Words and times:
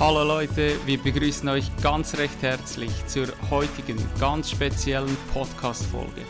Hallo 0.00 0.22
Leute, 0.22 0.76
wir 0.86 0.96
begrüßen 0.96 1.48
euch 1.48 1.64
ganz 1.82 2.16
recht 2.16 2.40
herzlich 2.40 2.92
zur 3.08 3.26
heutigen 3.50 3.98
ganz 4.20 4.48
speziellen 4.48 5.16
Podcast-Folge. 5.34 6.22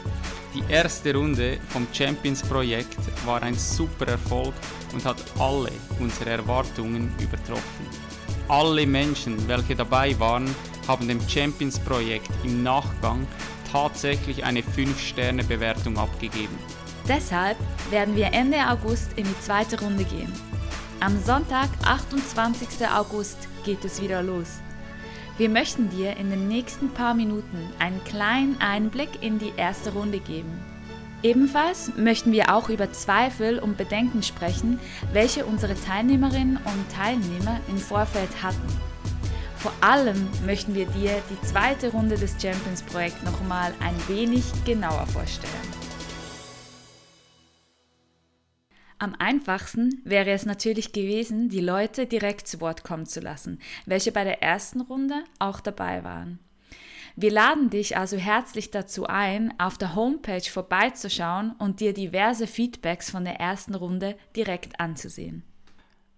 Die 0.54 0.72
erste 0.72 1.14
Runde 1.14 1.58
vom 1.68 1.86
Champions 1.92 2.42
Projekt 2.42 2.96
war 3.26 3.42
ein 3.42 3.52
super 3.52 4.06
Erfolg 4.06 4.54
und 4.94 5.04
hat 5.04 5.22
alle 5.38 5.70
unsere 6.00 6.30
Erwartungen 6.30 7.12
übertroffen. 7.20 7.86
Alle 8.48 8.86
Menschen, 8.86 9.36
welche 9.46 9.76
dabei 9.76 10.18
waren, 10.18 10.48
haben 10.86 11.06
dem 11.06 11.20
Champions 11.28 11.78
Projekt 11.78 12.30
im 12.44 12.62
Nachgang 12.62 13.26
tatsächlich 13.70 14.42
eine 14.44 14.60
5-Sterne-Bewertung 14.60 15.98
abgegeben. 15.98 16.58
Deshalb 17.06 17.58
werden 17.90 18.16
wir 18.16 18.32
Ende 18.32 18.66
August 18.66 19.12
in 19.16 19.24
die 19.24 19.40
zweite 19.40 19.78
Runde 19.78 20.04
gehen. 20.04 20.32
Am 21.00 21.22
Sonntag, 21.22 21.68
28. 21.84 22.88
August, 22.88 23.48
geht 23.64 23.84
es 23.84 24.02
wieder 24.02 24.20
los. 24.20 24.58
Wir 25.36 25.48
möchten 25.48 25.88
dir 25.90 26.16
in 26.16 26.28
den 26.28 26.48
nächsten 26.48 26.90
paar 26.90 27.14
Minuten 27.14 27.72
einen 27.78 28.02
kleinen 28.02 28.60
Einblick 28.60 29.22
in 29.22 29.38
die 29.38 29.52
erste 29.56 29.92
Runde 29.92 30.18
geben. 30.18 30.50
Ebenfalls 31.22 31.92
möchten 31.96 32.32
wir 32.32 32.52
auch 32.52 32.68
über 32.68 32.92
Zweifel 32.92 33.60
und 33.60 33.76
Bedenken 33.76 34.24
sprechen, 34.24 34.80
welche 35.12 35.46
unsere 35.46 35.76
Teilnehmerinnen 35.76 36.56
und 36.56 36.92
Teilnehmer 36.92 37.60
im 37.68 37.78
Vorfeld 37.78 38.42
hatten. 38.42 38.66
Vor 39.56 39.72
allem 39.80 40.26
möchten 40.46 40.74
wir 40.74 40.86
dir 40.86 41.22
die 41.30 41.46
zweite 41.46 41.92
Runde 41.92 42.16
des 42.16 42.32
Champions 42.42 42.82
Projekt 42.82 43.22
nochmal 43.24 43.72
ein 43.78 43.94
wenig 44.08 44.44
genauer 44.64 45.06
vorstellen. 45.06 45.67
Am 49.00 49.14
einfachsten 49.16 50.02
wäre 50.04 50.30
es 50.30 50.44
natürlich 50.44 50.92
gewesen, 50.92 51.48
die 51.48 51.60
Leute 51.60 52.06
direkt 52.06 52.48
zu 52.48 52.60
Wort 52.60 52.82
kommen 52.82 53.06
zu 53.06 53.20
lassen, 53.20 53.60
welche 53.86 54.10
bei 54.10 54.24
der 54.24 54.42
ersten 54.42 54.80
Runde 54.80 55.22
auch 55.38 55.60
dabei 55.60 56.02
waren. 56.02 56.40
Wir 57.14 57.30
laden 57.30 57.70
dich 57.70 57.96
also 57.96 58.16
herzlich 58.16 58.70
dazu 58.70 59.06
ein, 59.06 59.54
auf 59.58 59.78
der 59.78 59.94
Homepage 59.94 60.42
vorbeizuschauen 60.42 61.52
und 61.58 61.80
dir 61.80 61.92
diverse 61.92 62.46
Feedbacks 62.46 63.10
von 63.10 63.24
der 63.24 63.40
ersten 63.40 63.74
Runde 63.74 64.16
direkt 64.36 64.80
anzusehen. 64.80 65.44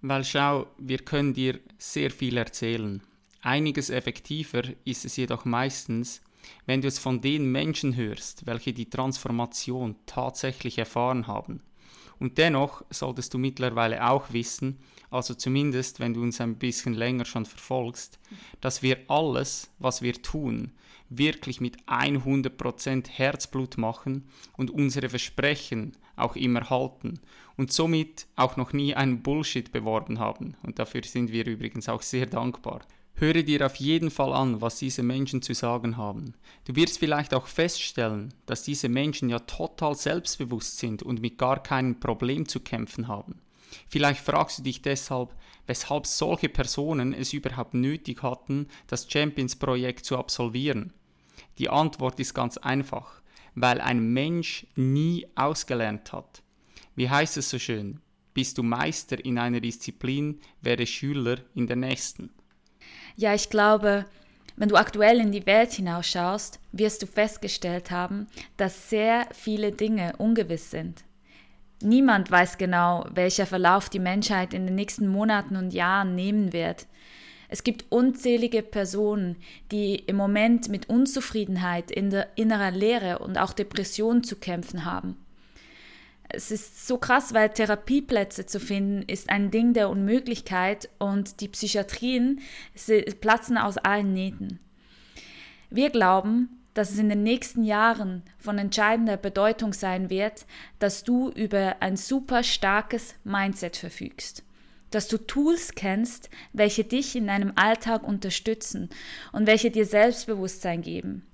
Weil 0.00 0.24
schau, 0.24 0.66
wir 0.78 0.98
können 0.98 1.34
dir 1.34 1.60
sehr 1.76 2.10
viel 2.10 2.38
erzählen. 2.38 3.02
Einiges 3.42 3.90
effektiver 3.90 4.62
ist 4.84 5.04
es 5.04 5.16
jedoch 5.16 5.44
meistens, 5.44 6.22
wenn 6.64 6.80
du 6.80 6.88
es 6.88 6.98
von 6.98 7.20
den 7.20 7.50
Menschen 7.50 7.96
hörst, 7.96 8.46
welche 8.46 8.72
die 8.72 8.88
Transformation 8.88 9.96
tatsächlich 10.06 10.78
erfahren 10.78 11.26
haben. 11.26 11.62
Und 12.20 12.38
dennoch 12.38 12.84
solltest 12.90 13.34
du 13.34 13.38
mittlerweile 13.38 14.08
auch 14.08 14.32
wissen, 14.32 14.78
also 15.10 15.34
zumindest 15.34 15.98
wenn 15.98 16.14
du 16.14 16.22
uns 16.22 16.40
ein 16.40 16.56
bisschen 16.56 16.94
länger 16.94 17.24
schon 17.24 17.46
verfolgst, 17.46 18.20
dass 18.60 18.82
wir 18.82 18.98
alles, 19.08 19.70
was 19.78 20.02
wir 20.02 20.12
tun, 20.22 20.70
wirklich 21.08 21.60
mit 21.60 21.82
100% 21.86 23.08
Herzblut 23.08 23.78
machen 23.78 24.28
und 24.56 24.70
unsere 24.70 25.08
Versprechen 25.08 25.96
auch 26.14 26.36
immer 26.36 26.70
halten 26.70 27.18
und 27.56 27.72
somit 27.72 28.26
auch 28.36 28.56
noch 28.56 28.72
nie 28.72 28.94
einen 28.94 29.22
Bullshit 29.22 29.72
beworben 29.72 30.18
haben. 30.18 30.54
Und 30.62 30.78
dafür 30.78 31.02
sind 31.02 31.32
wir 31.32 31.46
übrigens 31.46 31.88
auch 31.88 32.02
sehr 32.02 32.26
dankbar. 32.26 32.82
Höre 33.20 33.42
dir 33.42 33.66
auf 33.66 33.76
jeden 33.76 34.10
Fall 34.10 34.32
an, 34.32 34.62
was 34.62 34.78
diese 34.78 35.02
Menschen 35.02 35.42
zu 35.42 35.52
sagen 35.52 35.98
haben. 35.98 36.32
Du 36.64 36.74
wirst 36.74 36.98
vielleicht 36.98 37.34
auch 37.34 37.48
feststellen, 37.48 38.32
dass 38.46 38.62
diese 38.62 38.88
Menschen 38.88 39.28
ja 39.28 39.40
total 39.40 39.94
selbstbewusst 39.94 40.78
sind 40.78 41.02
und 41.02 41.20
mit 41.20 41.36
gar 41.36 41.62
keinem 41.62 42.00
Problem 42.00 42.48
zu 42.48 42.60
kämpfen 42.60 43.08
haben. 43.08 43.42
Vielleicht 43.90 44.20
fragst 44.24 44.60
du 44.60 44.62
dich 44.62 44.80
deshalb, 44.80 45.36
weshalb 45.66 46.06
solche 46.06 46.48
Personen 46.48 47.12
es 47.12 47.34
überhaupt 47.34 47.74
nötig 47.74 48.22
hatten, 48.22 48.68
das 48.86 49.06
Champions-Projekt 49.06 50.06
zu 50.06 50.16
absolvieren. 50.16 50.94
Die 51.58 51.68
Antwort 51.68 52.18
ist 52.20 52.32
ganz 52.32 52.56
einfach, 52.56 53.20
weil 53.54 53.82
ein 53.82 54.14
Mensch 54.14 54.66
nie 54.76 55.26
ausgelernt 55.34 56.14
hat. 56.14 56.42
Wie 56.96 57.10
heißt 57.10 57.36
es 57.36 57.50
so 57.50 57.58
schön? 57.58 58.00
Bist 58.32 58.56
du 58.56 58.62
Meister 58.62 59.22
in 59.22 59.36
einer 59.36 59.60
Disziplin, 59.60 60.40
werde 60.62 60.86
Schüler 60.86 61.36
in 61.54 61.66
der 61.66 61.76
nächsten. 61.76 62.30
Ja, 63.16 63.34
ich 63.34 63.50
glaube, 63.50 64.04
wenn 64.56 64.68
du 64.68 64.76
aktuell 64.76 65.20
in 65.20 65.32
die 65.32 65.46
Welt 65.46 65.72
hinausschaust, 65.72 66.60
wirst 66.72 67.02
du 67.02 67.06
festgestellt 67.06 67.90
haben, 67.90 68.26
dass 68.56 68.90
sehr 68.90 69.26
viele 69.32 69.72
Dinge 69.72 70.14
ungewiss 70.18 70.70
sind. 70.70 71.04
Niemand 71.82 72.30
weiß 72.30 72.58
genau, 72.58 73.06
welcher 73.14 73.46
Verlauf 73.46 73.88
die 73.88 73.98
Menschheit 73.98 74.52
in 74.52 74.66
den 74.66 74.74
nächsten 74.74 75.08
Monaten 75.08 75.56
und 75.56 75.72
Jahren 75.72 76.14
nehmen 76.14 76.52
wird. 76.52 76.86
Es 77.48 77.64
gibt 77.64 77.90
unzählige 77.90 78.62
Personen, 78.62 79.36
die 79.72 79.96
im 79.96 80.16
Moment 80.16 80.68
mit 80.68 80.88
Unzufriedenheit, 80.88 81.90
in 81.90 82.10
der 82.10 82.28
innerer 82.36 82.70
Leere 82.70 83.18
und 83.20 83.38
auch 83.38 83.52
Depression 83.52 84.22
zu 84.22 84.36
kämpfen 84.36 84.84
haben 84.84 85.16
es 86.32 86.50
ist 86.50 86.86
so 86.86 86.98
krass, 86.98 87.34
weil 87.34 87.50
Therapieplätze 87.50 88.46
zu 88.46 88.60
finden 88.60 89.02
ist 89.02 89.30
ein 89.30 89.50
Ding 89.50 89.74
der 89.74 89.90
Unmöglichkeit 89.90 90.88
und 90.98 91.40
die 91.40 91.48
Psychiatrien 91.48 92.40
platzen 93.20 93.58
aus 93.58 93.78
allen 93.78 94.12
Nähten. 94.12 94.60
Wir 95.70 95.90
glauben, 95.90 96.60
dass 96.74 96.90
es 96.90 96.98
in 96.98 97.08
den 97.08 97.22
nächsten 97.22 97.64
Jahren 97.64 98.22
von 98.38 98.58
entscheidender 98.58 99.16
Bedeutung 99.16 99.72
sein 99.72 100.10
wird, 100.10 100.46
dass 100.78 101.04
du 101.04 101.30
über 101.30 101.76
ein 101.80 101.96
super 101.96 102.42
starkes 102.42 103.14
Mindset 103.24 103.76
verfügst, 103.76 104.44
dass 104.90 105.08
du 105.08 105.18
Tools 105.18 105.74
kennst, 105.74 106.30
welche 106.52 106.84
dich 106.84 107.16
in 107.16 107.26
deinem 107.26 107.52
Alltag 107.56 108.02
unterstützen 108.02 108.88
und 109.32 109.46
welche 109.46 109.70
dir 109.70 109.84
Selbstbewusstsein 109.84 110.82
geben. 110.82 111.26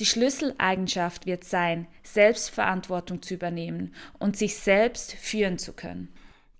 Die 0.00 0.06
Schlüsseleigenschaft 0.06 1.26
wird 1.26 1.44
sein, 1.44 1.86
Selbstverantwortung 2.02 3.22
zu 3.22 3.34
übernehmen 3.34 3.94
und 4.18 4.36
sich 4.36 4.56
selbst 4.56 5.12
führen 5.12 5.58
zu 5.58 5.72
können. 5.72 6.12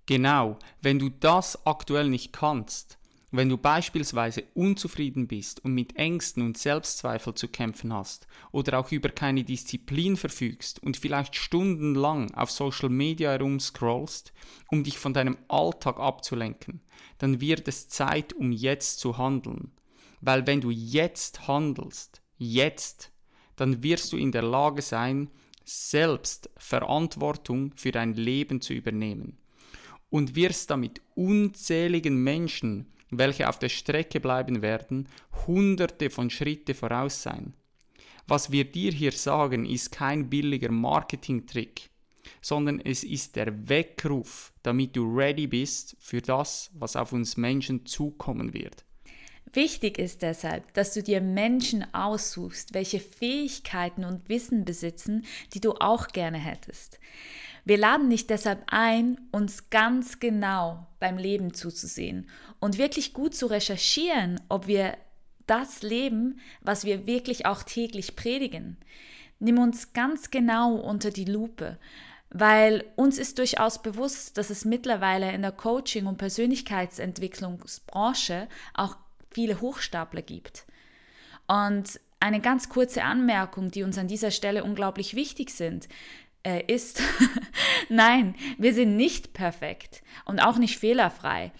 Genau, 0.05 0.57
wenn 0.81 0.99
du 0.99 1.09
das 1.09 1.65
aktuell 1.65 2.09
nicht 2.09 2.31
kannst, 2.31 2.97
wenn 3.31 3.49
du 3.49 3.57
beispielsweise 3.57 4.43
unzufrieden 4.53 5.27
bist 5.27 5.63
und 5.65 5.73
mit 5.73 5.97
Ängsten 5.97 6.43
und 6.43 6.57
Selbstzweifel 6.57 7.33
zu 7.33 7.47
kämpfen 7.47 7.91
hast 7.91 8.27
oder 8.51 8.79
auch 8.79 8.91
über 8.91 9.09
keine 9.09 9.43
Disziplin 9.43 10.15
verfügst 10.15 10.81
und 10.81 10.95
vielleicht 10.95 11.35
stundenlang 11.35 12.33
auf 12.35 12.51
Social 12.51 12.89
Media 12.89 13.31
herumscrollst, 13.31 14.31
um 14.69 14.83
dich 14.83 14.97
von 14.97 15.13
deinem 15.13 15.37
Alltag 15.49 15.99
abzulenken, 15.99 16.81
dann 17.17 17.41
wird 17.41 17.67
es 17.67 17.89
Zeit, 17.89 18.31
um 18.33 18.51
jetzt 18.51 18.99
zu 18.99 19.17
handeln. 19.17 19.71
Weil 20.21 20.47
wenn 20.47 20.61
du 20.61 20.69
jetzt 20.69 21.47
handelst, 21.47 22.21
jetzt, 22.37 23.11
dann 23.55 23.83
wirst 23.83 24.11
du 24.13 24.17
in 24.17 24.31
der 24.31 24.43
Lage 24.43 24.81
sein, 24.81 25.29
selbst 25.63 26.49
Verantwortung 26.57 27.71
für 27.75 27.91
dein 27.91 28.13
Leben 28.13 28.61
zu 28.61 28.73
übernehmen 28.73 29.37
und 30.09 30.35
wirst 30.35 30.69
damit 30.69 31.01
unzähligen 31.15 32.23
Menschen, 32.23 32.87
welche 33.09 33.49
auf 33.49 33.59
der 33.59 33.69
Strecke 33.69 34.19
bleiben 34.19 34.61
werden, 34.61 35.07
hunderte 35.45 36.09
von 36.09 36.29
Schritte 36.29 36.73
voraus 36.73 37.21
sein. 37.21 37.53
Was 38.27 38.51
wir 38.51 38.65
dir 38.65 38.91
hier 38.91 39.11
sagen, 39.11 39.65
ist 39.65 39.91
kein 39.91 40.29
billiger 40.29 40.71
Marketingtrick, 40.71 41.89
sondern 42.41 42.79
es 42.79 43.03
ist 43.03 43.35
der 43.35 43.69
Weckruf, 43.69 44.53
damit 44.63 44.95
du 44.95 45.03
ready 45.15 45.47
bist 45.47 45.95
für 45.99 46.21
das, 46.21 46.71
was 46.73 46.95
auf 46.95 47.11
uns 47.13 47.37
Menschen 47.37 47.85
zukommen 47.85 48.53
wird. 48.53 48.85
Wichtig 49.55 49.97
ist 49.97 50.21
deshalb, 50.21 50.73
dass 50.73 50.93
du 50.93 51.01
dir 51.01 51.21
Menschen 51.21 51.85
aussuchst, 51.93 52.73
welche 52.73 52.99
Fähigkeiten 52.99 54.03
und 54.03 54.27
Wissen 54.27 54.65
besitzen, 54.65 55.23
die 55.53 55.61
du 55.61 55.75
auch 55.75 56.09
gerne 56.09 56.37
hättest. 56.37 56.99
Wir 57.63 57.77
laden 57.77 58.09
dich 58.09 58.27
deshalb 58.27 58.63
ein, 58.67 59.17
uns 59.31 59.69
ganz 59.69 60.19
genau 60.19 60.85
beim 60.99 61.17
Leben 61.17 61.53
zuzusehen 61.53 62.27
und 62.59 62.77
wirklich 62.77 63.13
gut 63.13 63.33
zu 63.33 63.45
recherchieren, 63.47 64.41
ob 64.49 64.67
wir 64.67 64.97
das 65.47 65.83
leben, 65.83 66.41
was 66.61 66.83
wir 66.83 67.07
wirklich 67.07 67.45
auch 67.45 67.63
täglich 67.63 68.17
predigen. 68.17 68.75
Nimm 69.39 69.57
uns 69.57 69.93
ganz 69.93 70.31
genau 70.31 70.75
unter 70.75 71.11
die 71.11 71.23
Lupe, 71.23 71.79
weil 72.29 72.83
uns 72.97 73.17
ist 73.17 73.39
durchaus 73.39 73.81
bewusst, 73.81 74.37
dass 74.37 74.49
es 74.49 74.65
mittlerweile 74.65 75.31
in 75.31 75.43
der 75.43 75.53
Coaching- 75.53 76.07
und 76.07 76.17
Persönlichkeitsentwicklungsbranche 76.17 78.49
auch 78.73 78.97
viele 79.35 79.59
Hochstapler 79.59 80.21
gibt. 80.21 80.65
Und 81.45 81.99
eine 82.21 82.39
ganz 82.39 82.69
kurze 82.69 83.03
Anmerkung, 83.03 83.69
die 83.69 83.83
uns 83.83 83.97
an 83.97 84.07
dieser 84.07 84.31
Stelle 84.31 84.63
unglaublich 84.63 85.13
wichtig 85.13 85.49
sind, 85.49 85.89
äh, 86.43 86.63
ist, 86.73 87.01
nein, 87.89 88.35
wir 88.57 88.73
sind 88.73 88.95
nicht 88.95 89.33
perfekt 89.33 90.03
und 90.23 90.39
auch 90.39 90.57
nicht 90.57 90.79
fehlerfrei. 90.79 91.51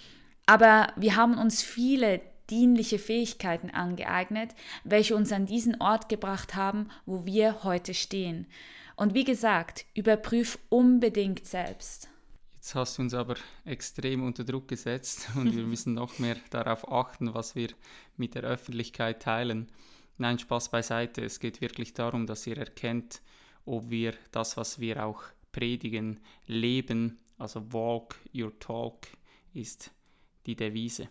Aber 0.45 0.93
wir 0.95 1.17
haben 1.17 1.37
uns 1.37 1.61
viele 1.61 2.21
dienliche 2.49 2.97
Fähigkeiten 2.97 3.71
angeeignet, 3.71 4.51
welche 4.85 5.17
uns 5.17 5.33
an 5.33 5.45
diesen 5.45 5.81
Ort 5.81 6.07
gebracht 6.07 6.55
haben, 6.55 6.89
wo 7.05 7.25
wir 7.25 7.65
heute 7.65 7.93
stehen. 7.93 8.47
Und 8.95 9.13
wie 9.13 9.25
gesagt, 9.25 9.85
überprüf 9.95 10.59
unbedingt 10.69 11.45
selbst. 11.45 12.07
Jetzt 12.65 12.73
hast 12.73 12.97
du 12.97 13.03
uns 13.03 13.13
aber 13.13 13.35
extrem 13.63 14.23
unter 14.23 14.43
Druck 14.43 14.67
gesetzt 14.67 15.27
und 15.35 15.55
wir 15.55 15.67
müssen 15.67 15.93
noch 15.93 16.17
mehr 16.17 16.35
darauf 16.49 16.91
achten, 16.91 17.31
was 17.35 17.53
wir 17.53 17.69
mit 18.17 18.33
der 18.33 18.41
Öffentlichkeit 18.41 19.21
teilen. 19.21 19.71
Nein, 20.17 20.39
Spaß 20.39 20.69
beiseite. 20.69 21.23
Es 21.23 21.39
geht 21.39 21.61
wirklich 21.61 21.93
darum, 21.93 22.25
dass 22.25 22.47
ihr 22.47 22.57
erkennt, 22.57 23.21
ob 23.65 23.91
wir 23.91 24.15
das, 24.31 24.57
was 24.57 24.79
wir 24.79 25.05
auch 25.05 25.21
predigen, 25.51 26.19
leben. 26.47 27.19
Also 27.37 27.71
Walk 27.71 28.15
Your 28.33 28.57
Talk 28.57 29.09
ist 29.53 29.91
die 30.47 30.55
Devise. 30.55 31.07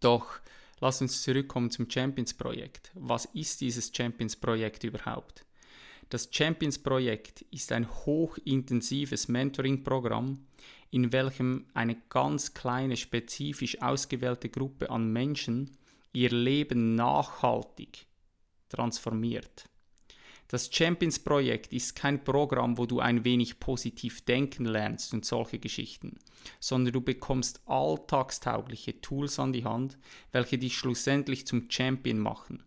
Doch 0.00 0.40
lass 0.80 1.00
uns 1.00 1.22
zurückkommen 1.22 1.70
zum 1.70 1.88
Champions-Projekt. 1.88 2.90
Was 2.94 3.26
ist 3.26 3.60
dieses 3.60 3.92
Champions-Projekt 3.94 4.82
überhaupt? 4.82 5.46
Das 6.08 6.28
Champions-Projekt 6.28 7.42
ist 7.52 7.70
ein 7.70 7.88
hochintensives 7.88 9.28
Mentoring-Programm, 9.28 10.44
in 10.92 11.10
welchem 11.10 11.66
eine 11.74 11.96
ganz 12.10 12.54
kleine, 12.54 12.96
spezifisch 12.96 13.80
ausgewählte 13.80 14.50
Gruppe 14.50 14.90
an 14.90 15.10
Menschen 15.10 15.76
ihr 16.12 16.30
Leben 16.30 16.94
nachhaltig 16.94 18.06
transformiert. 18.68 19.64
Das 20.48 20.68
Champions-Projekt 20.70 21.72
ist 21.72 21.96
kein 21.96 22.22
Programm, 22.22 22.76
wo 22.76 22.84
du 22.84 23.00
ein 23.00 23.24
wenig 23.24 23.58
positiv 23.58 24.20
denken 24.26 24.66
lernst 24.66 25.14
und 25.14 25.24
solche 25.24 25.58
Geschichten, 25.58 26.18
sondern 26.60 26.92
du 26.92 27.00
bekommst 27.00 27.62
alltagstaugliche 27.64 29.00
Tools 29.00 29.38
an 29.38 29.54
die 29.54 29.64
Hand, 29.64 29.96
welche 30.30 30.58
dich 30.58 30.76
schlussendlich 30.76 31.46
zum 31.46 31.70
Champion 31.70 32.18
machen. 32.18 32.62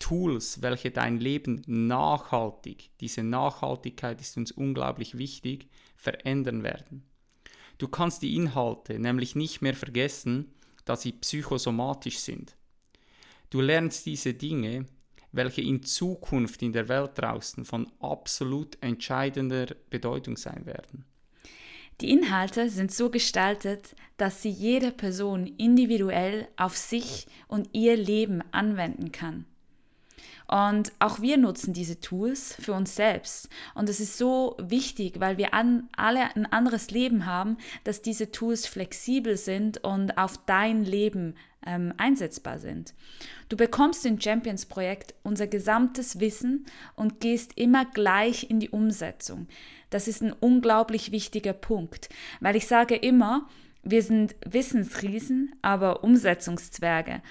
Tools, 0.00 0.60
welche 0.60 0.90
dein 0.90 1.20
Leben 1.20 1.62
nachhaltig, 1.66 2.90
diese 2.98 3.22
Nachhaltigkeit 3.22 4.20
ist 4.20 4.36
uns 4.36 4.50
unglaublich 4.50 5.16
wichtig, 5.16 5.68
verändern 5.94 6.64
werden. 6.64 7.04
Du 7.80 7.88
kannst 7.88 8.20
die 8.20 8.36
Inhalte 8.36 8.98
nämlich 8.98 9.34
nicht 9.34 9.62
mehr 9.62 9.72
vergessen, 9.72 10.52
da 10.84 10.96
sie 10.96 11.12
psychosomatisch 11.12 12.18
sind. 12.18 12.54
Du 13.48 13.62
lernst 13.62 14.04
diese 14.04 14.34
Dinge, 14.34 14.84
welche 15.32 15.62
in 15.62 15.82
Zukunft 15.82 16.60
in 16.60 16.74
der 16.74 16.90
Welt 16.90 17.12
draußen 17.14 17.64
von 17.64 17.90
absolut 17.98 18.76
entscheidender 18.82 19.68
Bedeutung 19.88 20.36
sein 20.36 20.66
werden. 20.66 21.06
Die 22.02 22.10
Inhalte 22.10 22.68
sind 22.68 22.92
so 22.92 23.08
gestaltet, 23.08 23.96
dass 24.18 24.42
sie 24.42 24.50
jede 24.50 24.92
Person 24.92 25.46
individuell 25.46 26.48
auf 26.58 26.76
sich 26.76 27.26
und 27.48 27.70
ihr 27.72 27.96
Leben 27.96 28.42
anwenden 28.52 29.10
kann. 29.10 29.46
Und 30.50 30.90
auch 30.98 31.20
wir 31.20 31.36
nutzen 31.36 31.72
diese 31.72 32.00
Tools 32.00 32.56
für 32.58 32.72
uns 32.72 32.96
selbst. 32.96 33.48
Und 33.74 33.88
es 33.88 34.00
ist 34.00 34.18
so 34.18 34.56
wichtig, 34.58 35.20
weil 35.20 35.38
wir 35.38 35.54
an, 35.54 35.88
alle 35.96 36.34
ein 36.34 36.44
anderes 36.44 36.90
Leben 36.90 37.24
haben, 37.24 37.56
dass 37.84 38.02
diese 38.02 38.32
Tools 38.32 38.66
flexibel 38.66 39.36
sind 39.36 39.84
und 39.84 40.18
auf 40.18 40.38
dein 40.46 40.84
Leben 40.84 41.36
ähm, 41.64 41.94
einsetzbar 41.98 42.58
sind. 42.58 42.94
Du 43.48 43.56
bekommst 43.56 44.04
im 44.06 44.20
Champions-Projekt 44.20 45.14
unser 45.22 45.46
gesamtes 45.46 46.18
Wissen 46.18 46.66
und 46.96 47.20
gehst 47.20 47.52
immer 47.56 47.84
gleich 47.84 48.50
in 48.50 48.58
die 48.58 48.70
Umsetzung. 48.70 49.46
Das 49.88 50.08
ist 50.08 50.20
ein 50.20 50.32
unglaublich 50.32 51.12
wichtiger 51.12 51.52
Punkt, 51.52 52.08
weil 52.40 52.56
ich 52.56 52.66
sage 52.66 52.96
immer, 52.96 53.48
wir 53.84 54.02
sind 54.02 54.34
Wissensriesen, 54.44 55.54
aber 55.62 56.02
Umsetzungszwerge. 56.02 57.22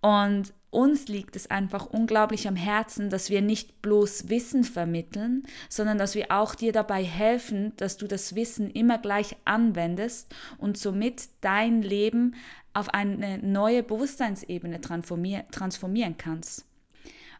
Und 0.00 0.52
uns 0.70 1.08
liegt 1.08 1.34
es 1.36 1.50
einfach 1.50 1.86
unglaublich 1.86 2.46
am 2.46 2.56
Herzen, 2.56 3.08
dass 3.08 3.30
wir 3.30 3.40
nicht 3.40 3.80
bloß 3.80 4.28
Wissen 4.28 4.64
vermitteln, 4.64 5.44
sondern 5.68 5.96
dass 5.96 6.14
wir 6.14 6.26
auch 6.30 6.54
dir 6.54 6.72
dabei 6.72 7.02
helfen, 7.04 7.72
dass 7.76 7.96
du 7.96 8.06
das 8.06 8.34
Wissen 8.34 8.70
immer 8.70 8.98
gleich 8.98 9.36
anwendest 9.44 10.34
und 10.58 10.76
somit 10.76 11.28
dein 11.40 11.80
Leben 11.82 12.34
auf 12.74 12.90
eine 12.90 13.38
neue 13.38 13.82
Bewusstseinsebene 13.82 14.80
transformieren 14.80 16.16
kannst. 16.18 16.66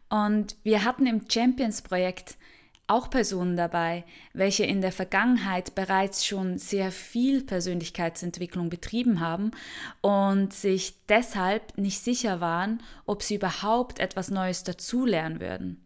Und 0.09 0.55
wir 0.63 0.83
hatten 0.83 1.05
im 1.05 1.29
Champions-Projekt 1.29 2.38
auch 2.89 3.09
Personen 3.09 3.55
dabei, 3.55 4.03
welche 4.33 4.65
in 4.65 4.81
der 4.81 4.91
Vergangenheit 4.91 5.75
bereits 5.75 6.25
schon 6.25 6.57
sehr 6.57 6.91
viel 6.91 7.43
Persönlichkeitsentwicklung 7.43 8.69
betrieben 8.69 9.19
haben 9.19 9.51
und 10.01 10.53
sich 10.53 10.95
deshalb 11.07 11.77
nicht 11.77 11.99
sicher 11.99 12.41
waren, 12.41 12.81
ob 13.05 13.23
sie 13.23 13.35
überhaupt 13.35 13.99
etwas 13.99 14.31
Neues 14.31 14.63
dazulernen 14.63 15.39
würden. 15.39 15.85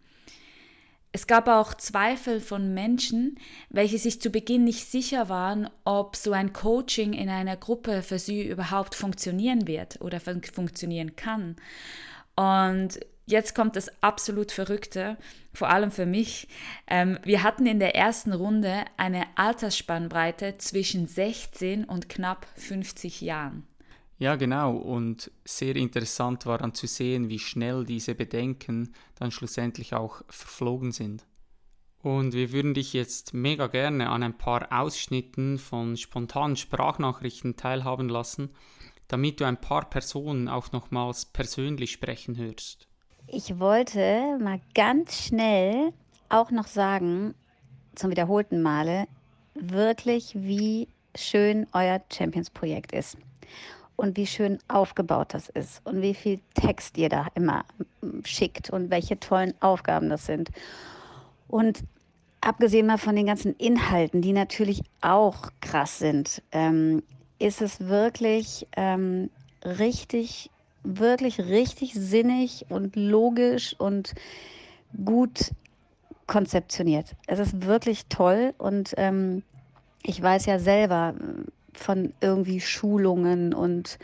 Es 1.15 1.27
gab 1.27 1.47
auch 1.47 1.75
Zweifel 1.75 2.41
von 2.41 2.73
Menschen, 2.73 3.37
welche 3.69 3.99
sich 3.99 4.19
zu 4.19 4.31
Beginn 4.31 4.63
nicht 4.63 4.89
sicher 4.89 5.29
waren, 5.29 5.69
ob 5.83 6.15
so 6.15 6.31
ein 6.31 6.53
Coaching 6.53 7.13
in 7.13 7.29
einer 7.29 7.55
Gruppe 7.55 8.01
für 8.01 8.17
sie 8.17 8.47
überhaupt 8.47 8.95
funktionieren 8.95 9.67
wird 9.67 10.01
oder 10.01 10.19
fun 10.19 10.41
funktionieren 10.41 11.15
kann. 11.15 11.55
Und 12.35 12.99
jetzt 13.25 13.55
kommt 13.55 13.75
das 13.75 13.91
absolut 14.01 14.51
Verrückte, 14.51 15.17
vor 15.53 15.69
allem 15.69 15.91
für 15.91 16.05
mich. 16.05 16.47
Ähm, 16.87 17.19
wir 17.23 17.43
hatten 17.43 17.65
in 17.65 17.79
der 17.79 17.95
ersten 17.95 18.33
Runde 18.33 18.85
eine 18.97 19.25
Altersspannbreite 19.35 20.57
zwischen 20.57 21.07
16 21.07 21.85
und 21.85 22.09
knapp 22.09 22.47
50 22.55 23.21
Jahren. 23.21 23.67
Ja, 24.17 24.35
genau. 24.35 24.75
Und 24.75 25.31
sehr 25.43 25.75
interessant 25.75 26.45
war 26.45 26.57
dann 26.57 26.73
zu 26.73 26.87
sehen, 26.87 27.29
wie 27.29 27.39
schnell 27.39 27.83
diese 27.83 28.15
Bedenken 28.15 28.93
dann 29.15 29.31
schlussendlich 29.31 29.93
auch 29.93 30.21
verflogen 30.29 30.91
sind. 30.91 31.25
Und 32.03 32.33
wir 32.33 32.51
würden 32.51 32.73
dich 32.73 32.93
jetzt 32.93 33.33
mega 33.33 33.67
gerne 33.67 34.09
an 34.09 34.23
ein 34.23 34.37
paar 34.37 34.67
Ausschnitten 34.71 35.57
von 35.57 35.95
spontanen 35.95 36.57
Sprachnachrichten 36.57 37.55
teilhaben 37.55 38.09
lassen, 38.09 38.49
damit 39.07 39.39
du 39.39 39.45
ein 39.45 39.59
paar 39.59 39.89
Personen 39.89 40.49
auch 40.49 40.73
nochmals 40.73 41.25
persönlich 41.25 41.91
sprechen 41.91 42.37
hörst. 42.37 42.87
Ich 43.27 43.59
wollte 43.59 44.37
mal 44.39 44.59
ganz 44.75 45.25
schnell 45.25 45.91
auch 46.29 46.51
noch 46.51 46.67
sagen, 46.67 47.33
zum 47.95 48.11
wiederholten 48.11 48.61
Male, 48.61 49.07
wirklich, 49.55 50.33
wie 50.35 50.87
schön 51.15 51.67
euer 51.73 52.01
Champions-Projekt 52.11 52.91
ist 52.91 53.17
und 53.95 54.17
wie 54.17 54.27
schön 54.27 54.59
aufgebaut 54.67 55.33
das 55.33 55.49
ist 55.49 55.81
und 55.85 56.01
wie 56.01 56.13
viel 56.13 56.39
Text 56.53 56.97
ihr 56.97 57.09
da 57.09 57.27
immer 57.35 57.65
schickt 58.23 58.69
und 58.69 58.89
welche 58.89 59.19
tollen 59.19 59.53
Aufgaben 59.61 60.09
das 60.09 60.25
sind. 60.25 60.49
Und 61.47 61.83
abgesehen 62.41 62.87
mal 62.87 62.97
von 62.97 63.15
den 63.15 63.27
ganzen 63.27 63.55
Inhalten, 63.55 64.21
die 64.21 64.33
natürlich 64.33 64.83
auch 65.01 65.49
krass 65.61 65.99
sind, 65.99 66.41
ähm, 66.51 67.03
ist 67.39 67.61
es 67.61 67.79
wirklich 67.87 68.67
ähm, 68.75 69.29
richtig 69.63 70.49
wirklich 70.83 71.39
richtig 71.39 71.93
sinnig 71.93 72.65
und 72.69 72.95
logisch 72.95 73.75
und 73.77 74.13
gut 75.03 75.51
konzeptioniert. 76.27 77.15
Es 77.27 77.39
ist 77.39 77.65
wirklich 77.65 78.05
toll 78.07 78.53
und 78.57 78.93
ähm, 78.97 79.43
ich 80.03 80.21
weiß 80.21 80.45
ja 80.45 80.59
selber 80.59 81.13
von 81.73 82.13
irgendwie 82.21 82.61
Schulungen 82.61 83.53
und 83.53 83.97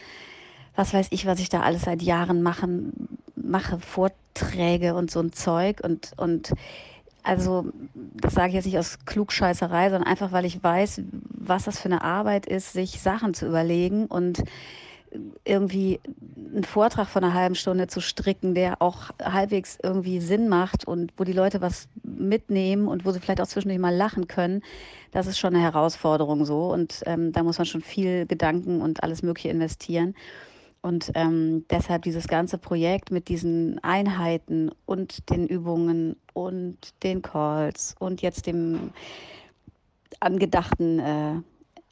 was 0.76 0.94
weiß 0.94 1.08
ich, 1.12 1.26
was 1.26 1.40
ich 1.40 1.50
da 1.50 1.62
alles 1.62 1.84
seit 1.84 2.02
Jahren 2.02 2.42
machen, 2.42 3.10
mache, 3.36 3.80
Vorträge 3.80 4.96
und 4.96 5.12
so 5.12 5.20
ein 5.20 5.34
Zeug 5.34 5.82
und, 5.84 6.14
und 6.18 6.54
also 7.24 7.72
das 7.94 8.34
sage 8.34 8.50
ich 8.50 8.56
jetzt 8.56 8.66
nicht 8.66 8.78
aus 8.78 9.00
Klugscheißerei, 9.06 9.90
sondern 9.90 10.08
einfach, 10.08 10.32
weil 10.32 10.46
ich 10.46 10.64
weiß, 10.64 11.02
was 11.12 11.66
das 11.66 11.80
für 11.80 11.90
eine 11.90 12.02
Arbeit 12.02 12.46
ist, 12.46 12.74
sich 12.74 13.02
Sachen 13.02 13.34
zu 13.34 13.46
überlegen 13.46 14.06
und 14.06 14.44
irgendwie 15.44 16.00
einen 16.36 16.64
Vortrag 16.64 17.08
von 17.08 17.24
einer 17.24 17.34
halben 17.34 17.56
Stunde 17.56 17.88
zu 17.88 18.02
stricken, 18.02 18.54
der 18.54 18.82
auch 18.82 19.10
halbwegs 19.22 19.78
irgendwie 19.82 20.20
Sinn 20.20 20.48
macht 20.48 20.86
und 20.86 21.14
wo 21.18 21.24
die 21.24 21.34
Leute 21.34 21.62
was 21.62 21.88
mitnehmen 22.04 22.88
und 22.88 23.06
wo 23.06 23.12
sie 23.12 23.20
vielleicht 23.20 23.42
auch 23.42 23.48
zwischendurch 23.48 23.80
mal 23.80 23.96
lachen 23.96 24.28
können, 24.28 24.62
das 25.12 25.28
ist 25.28 25.40
schon 25.40 25.56
eine 25.56 25.64
Herausforderung 25.64 26.46
so. 26.46 26.72
Und 26.72 27.02
ähm, 27.06 27.32
da 27.32 27.44
muss 27.44 27.58
man 27.58 27.66
schon 27.66 27.82
viel 27.82 28.26
Gedanken 28.26 28.82
und 28.82 29.04
alles 29.04 29.24
Mögliche 29.24 29.50
investieren. 29.50 30.16
Und 30.82 31.12
ähm, 31.16 31.66
deshalb 31.70 32.04
dieses 32.04 32.28
ganze 32.28 32.58
Projekt 32.58 33.12
mit 33.12 33.28
diesen 33.28 33.84
Einheiten 33.84 34.72
und 34.86 35.30
den 35.30 35.48
Übungen 35.48 36.16
und 36.34 36.78
den 37.04 37.22
Calls 37.22 37.96
und 38.00 38.22
jetzt 38.22 38.48
dem 38.48 38.92
angedachten 40.22 41.00
äh, 41.00 41.34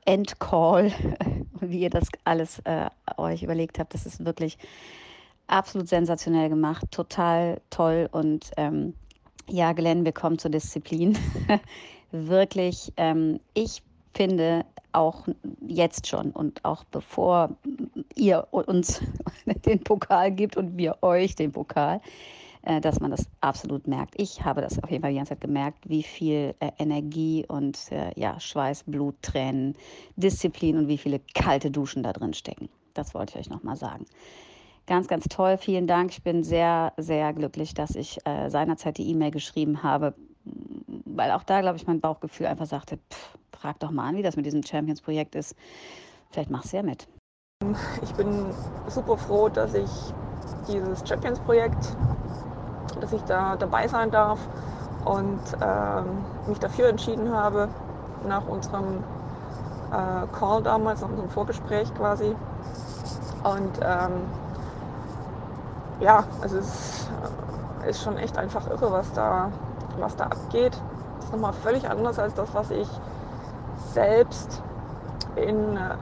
Endcall, 0.05 0.93
wie 1.62 1.80
ihr 1.80 1.90
das 1.90 2.08
alles 2.24 2.60
äh, 2.60 2.90
euch 3.18 3.44
überlegt 3.44 3.80
habt. 3.80 3.94
Das 3.94 4.06
ist 4.06 4.26
wirklich 4.26 4.58
absolut 5.48 5.88
sensationell 5.88 6.50
gemacht, 6.50 6.86
total 6.92 7.62
toll 7.70 8.10
und 8.12 8.52
ähm, 8.58 8.94
ja, 9.50 9.72
Glenn, 9.72 10.04
wir 10.04 10.12
kommen 10.12 10.38
zur 10.38 10.52
Disziplin. 10.52 11.18
wirklich, 12.12 12.92
ähm, 12.98 13.40
ich 13.54 13.82
finde 14.14 14.66
auch 14.92 15.28
jetzt 15.66 16.08
schon 16.08 16.32
und 16.32 16.64
auch 16.66 16.84
bevor 16.86 17.56
ihr 18.16 18.48
uns 18.52 19.02
den 19.66 19.84
Pokal 19.84 20.32
gibt 20.32 20.58
und 20.58 20.78
wir 20.78 20.98
euch 21.02 21.36
den 21.36 21.52
Pokal, 21.52 22.02
dass 22.81 23.00
man 23.00 23.12
das 23.12 23.27
absolut 23.41 23.88
merkt. 23.88 24.15
Ich 24.17 24.43
habe 24.43 24.62
das 24.62 24.81
auf 24.83 24.89
jeden 24.91 25.01
Fall 25.01 25.12
die 25.12 25.17
ganze 25.17 25.29
Zeit 25.29 25.41
gemerkt, 25.41 25.89
wie 25.89 26.03
viel 26.03 26.53
äh, 26.59 26.71
Energie 26.77 27.45
und 27.47 27.91
äh, 27.91 28.12
ja, 28.19 28.39
Schweiß, 28.39 28.83
Blut, 28.86 29.15
Tränen, 29.21 29.75
Disziplin 30.17 30.77
und 30.77 30.88
wie 30.88 30.97
viele 30.97 31.21
kalte 31.33 31.71
Duschen 31.71 32.03
da 32.03 32.13
drin 32.13 32.33
stecken. 32.33 32.69
Das 32.93 33.13
wollte 33.13 33.33
ich 33.33 33.47
euch 33.47 33.50
nochmal 33.50 33.77
sagen. 33.77 34.05
Ganz, 34.86 35.07
ganz 35.07 35.25
toll. 35.25 35.57
Vielen 35.57 35.88
Dank. 35.88 36.12
Ich 36.12 36.24
bin 36.24 36.43
sehr, 36.43 36.93
sehr 36.97 37.33
glücklich, 37.33 37.74
dass 37.74 37.95
ich 37.95 38.19
äh, 38.25 38.50
seinerzeit 38.50 38.97
die 38.97 39.09
E-Mail 39.09 39.31
geschrieben 39.31 39.83
habe, 39.83 40.13
weil 41.05 41.31
auch 41.31 41.43
da, 41.43 41.62
glaube 41.62 41.77
ich, 41.77 41.88
mein 41.88 42.00
Bauchgefühl 42.00 42.47
einfach 42.47 42.65
sagte, 42.65 42.97
pff, 43.12 43.38
frag 43.51 43.79
doch 43.79 43.91
mal 43.91 44.07
an, 44.07 44.15
wie 44.15 44.24
das 44.24 44.36
mit 44.36 44.45
diesem 44.45 44.63
Champions-Projekt 44.63 45.36
ist. 45.36 45.55
Vielleicht 46.31 46.50
machst 46.50 46.71
du 46.71 46.77
ja 46.77 46.83
mit. 46.83 47.07
Ich 48.01 48.13
bin 48.13 48.53
super 48.88 49.17
froh, 49.17 49.50
dass 49.50 49.74
ich 49.74 49.89
dieses 50.67 51.03
Champions-Projekt, 51.07 51.97
dass 53.00 53.13
ich 53.13 53.24
da 53.24 53.56
dabei 53.56 53.88
sein 53.88 54.12
darf 54.12 54.39
und 55.06 55.39
ähm, 55.62 56.06
mich 56.48 56.60
dafür 56.60 56.89
entschieden 56.89 57.34
habe, 57.34 57.70
nach 58.27 58.46
unserem 58.48 59.04
äh, 59.92 60.27
Call 60.38 60.63
damals, 60.63 61.01
nach 61.01 61.10
unserem 61.10 61.30
Vorgespräch 61.30 61.94
quasi. 61.96 62.36
Und 63.44 63.80
ähm, 63.82 64.12
ja, 66.00 66.24
es 66.42 66.54
äh, 67.84 67.89
ist 67.89 68.04
schon 68.04 68.18
echt 68.18 68.38
einfach 68.38 68.70
irre, 68.70 68.92
was 68.92 69.12
da, 69.13 69.51
was 70.00 70.16
da 70.16 70.25
abgeht. 70.25 70.82
Das 71.18 71.25
ist 71.25 71.32
nochmal 71.32 71.54
völlig 71.54 71.89
anders 71.89 72.20
als 72.20 72.34
das, 72.34 72.54
was 72.54 72.72
ich 72.72 72.88
selbst 73.94 74.62
in 75.36 75.77
äh, 75.77 75.96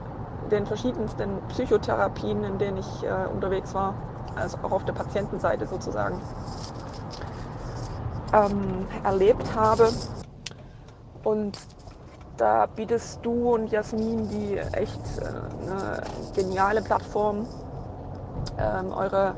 den 0.50 0.66
verschiedensten 0.66 1.40
Psychotherapien, 1.48 2.44
in 2.44 2.58
denen 2.58 2.78
ich 2.78 3.04
äh, 3.04 3.26
unterwegs 3.32 3.74
war, 3.74 3.94
also 4.34 4.58
auch 4.62 4.72
auf 4.72 4.84
der 4.84 4.92
Patientenseite 4.92 5.66
sozusagen, 5.66 6.20
ähm, 8.36 8.86
erlebt 9.04 9.54
habe. 9.54 9.88
Und 11.24 11.58
da 12.36 12.66
bietest 12.66 13.20
du 13.22 13.54
und 13.54 13.70
Jasmin 13.72 14.28
die 14.28 14.58
echt 14.58 15.00
äh, 15.18 15.70
eine 15.70 16.02
geniale 16.34 16.82
Plattform, 16.82 17.46
ähm, 18.58 18.92
eure 18.92 19.34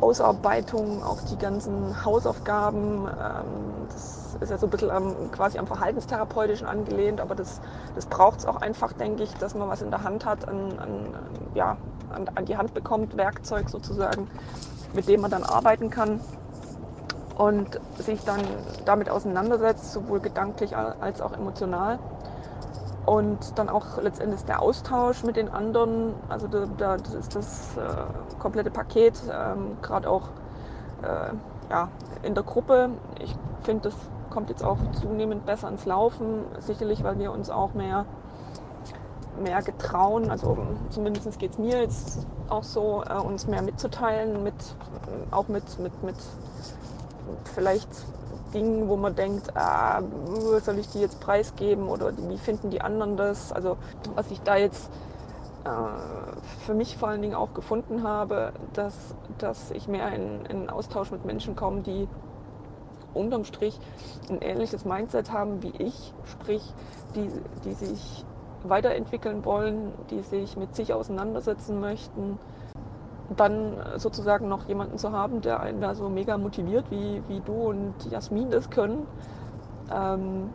Ausarbeitung, 0.00 1.02
auch 1.02 1.20
die 1.22 1.38
ganzen 1.38 2.04
Hausaufgaben. 2.04 3.06
Ähm, 3.06 3.86
das 3.88 4.36
ist 4.40 4.50
ja 4.50 4.58
so 4.58 4.66
ein 4.66 4.70
bisschen 4.70 4.90
am, 4.90 5.32
quasi 5.32 5.58
am 5.58 5.66
Verhaltenstherapeutischen 5.66 6.66
angelehnt, 6.66 7.20
aber 7.20 7.34
das, 7.34 7.60
das 7.94 8.06
braucht 8.06 8.40
es 8.40 8.46
auch 8.46 8.56
einfach, 8.56 8.92
denke 8.92 9.24
ich, 9.24 9.34
dass 9.34 9.54
man 9.54 9.68
was 9.68 9.82
in 9.82 9.90
der 9.90 10.04
Hand 10.04 10.26
hat, 10.26 10.46
an, 10.46 10.78
an, 10.78 11.14
ja, 11.54 11.76
an, 12.10 12.30
an 12.34 12.44
die 12.44 12.56
Hand 12.56 12.74
bekommt, 12.74 13.16
Werkzeug 13.16 13.68
sozusagen, 13.70 14.28
mit 14.92 15.08
dem 15.08 15.22
man 15.22 15.30
dann 15.30 15.42
arbeiten 15.42 15.90
kann 15.90 16.20
und 17.38 17.80
sich 17.98 18.24
dann 18.24 18.40
damit 18.84 19.08
auseinandersetzt, 19.08 19.92
sowohl 19.92 20.20
gedanklich 20.20 20.76
als 20.76 21.22
auch 21.22 21.32
emotional 21.32 21.98
und 23.06 23.58
dann 23.58 23.70
auch 23.70 24.02
letztendlich 24.02 24.44
der 24.44 24.60
Austausch 24.60 25.22
mit 25.22 25.36
den 25.36 25.48
anderen. 25.48 26.12
Also 26.28 26.46
da, 26.46 26.66
da 26.76 26.96
das 26.98 27.14
ist 27.14 27.34
das 27.34 27.76
äh, 27.76 27.80
komplette 28.38 28.70
Paket, 28.70 29.14
ähm, 29.32 29.78
gerade 29.80 30.10
auch 30.10 30.24
äh, 31.02 31.32
ja, 31.70 31.88
in 32.22 32.34
der 32.34 32.44
Gruppe. 32.44 32.90
Ich 33.20 33.34
finde, 33.62 33.88
das 33.88 33.94
kommt 34.28 34.50
jetzt 34.50 34.62
auch 34.62 34.78
zunehmend 35.00 35.46
besser 35.46 35.68
ins 35.68 35.86
Laufen. 35.86 36.44
Sicherlich, 36.58 37.02
weil 37.02 37.18
wir 37.18 37.32
uns 37.32 37.48
auch 37.48 37.72
mehr, 37.72 38.04
mehr 39.42 39.62
getrauen. 39.62 40.30
Also 40.30 40.58
zumindest 40.90 41.38
geht 41.38 41.52
es 41.52 41.58
mir 41.58 41.80
jetzt 41.80 42.26
auch 42.50 42.64
so, 42.64 43.04
äh, 43.08 43.14
uns 43.14 43.46
mehr 43.46 43.62
mitzuteilen, 43.62 44.42
mit, 44.42 44.54
auch 45.30 45.48
mit, 45.48 45.78
mit, 45.78 46.02
mit 46.02 46.16
vielleicht 47.54 47.88
Dingen, 48.54 48.88
wo 48.88 48.96
man 48.96 49.14
denkt, 49.14 49.56
ah, 49.56 50.02
soll 50.60 50.78
ich 50.78 50.88
die 50.88 51.00
jetzt 51.00 51.20
preisgeben 51.20 51.88
oder 51.88 52.12
wie 52.16 52.38
finden 52.38 52.70
die 52.70 52.80
anderen 52.80 53.16
das? 53.16 53.52
Also 53.52 53.76
was 54.14 54.30
ich 54.30 54.40
da 54.40 54.56
jetzt 54.56 54.90
äh, 55.64 55.68
für 56.64 56.74
mich 56.74 56.96
vor 56.96 57.08
allen 57.08 57.22
Dingen 57.22 57.34
auch 57.34 57.52
gefunden 57.52 58.02
habe, 58.02 58.52
dass, 58.72 59.14
dass 59.38 59.70
ich 59.70 59.88
mehr 59.88 60.12
in, 60.12 60.46
in 60.46 60.70
Austausch 60.70 61.10
mit 61.10 61.24
Menschen 61.24 61.56
komme, 61.56 61.82
die 61.82 62.08
unterm 63.14 63.44
Strich 63.44 63.78
ein 64.28 64.40
ähnliches 64.40 64.84
Mindset 64.84 65.32
haben 65.32 65.62
wie 65.62 65.72
ich, 65.78 66.12
sprich, 66.24 66.62
die, 67.14 67.28
die 67.64 67.74
sich 67.74 68.24
weiterentwickeln 68.64 69.44
wollen, 69.44 69.92
die 70.10 70.22
sich 70.22 70.56
mit 70.56 70.74
sich 70.74 70.92
auseinandersetzen 70.92 71.80
möchten, 71.80 72.38
dann 73.36 73.76
sozusagen 73.96 74.48
noch 74.48 74.66
jemanden 74.68 74.98
zu 74.98 75.12
haben, 75.12 75.40
der 75.42 75.60
einen 75.60 75.80
da 75.80 75.94
so 75.94 76.08
mega 76.08 76.38
motiviert, 76.38 76.90
wie, 76.90 77.22
wie 77.28 77.40
du 77.40 77.68
und 77.68 77.94
Jasmin 78.10 78.50
das 78.50 78.70
können. 78.70 79.06
Ähm, 79.90 80.50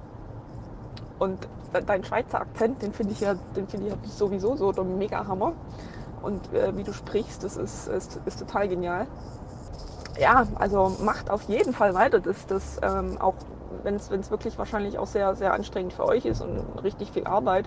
und 1.19 1.37
dein 1.85 2.03
Schweizer 2.03 2.41
Akzent, 2.41 2.81
den 2.81 2.93
finde 2.93 3.13
ich 3.13 3.19
ja, 3.21 3.35
den 3.55 3.67
finde 3.67 3.97
ich 4.03 4.13
sowieso 4.13 4.55
so 4.55 4.71
mega 4.83 5.25
Hammer. 5.27 5.53
Und 6.21 6.53
äh, 6.53 6.75
wie 6.75 6.83
du 6.83 6.93
sprichst, 6.93 7.43
das 7.43 7.57
ist, 7.57 7.87
ist, 7.87 8.19
ist 8.25 8.39
total 8.39 8.67
genial. 8.67 9.07
Ja, 10.17 10.45
also 10.55 10.95
macht 11.01 11.29
auf 11.29 11.43
jeden 11.43 11.73
Fall 11.73 11.93
weiter, 11.93 12.19
dass 12.19 12.45
das 12.47 12.79
ähm, 12.83 13.17
auch 13.19 13.35
wenn 13.83 13.95
es 13.95 14.31
wirklich 14.31 14.57
wahrscheinlich 14.57 14.97
auch 14.99 15.07
sehr, 15.07 15.35
sehr 15.35 15.53
anstrengend 15.53 15.93
für 15.93 16.05
euch 16.05 16.25
ist 16.25 16.41
und 16.41 16.59
richtig 16.83 17.11
viel 17.11 17.25
Arbeit. 17.25 17.65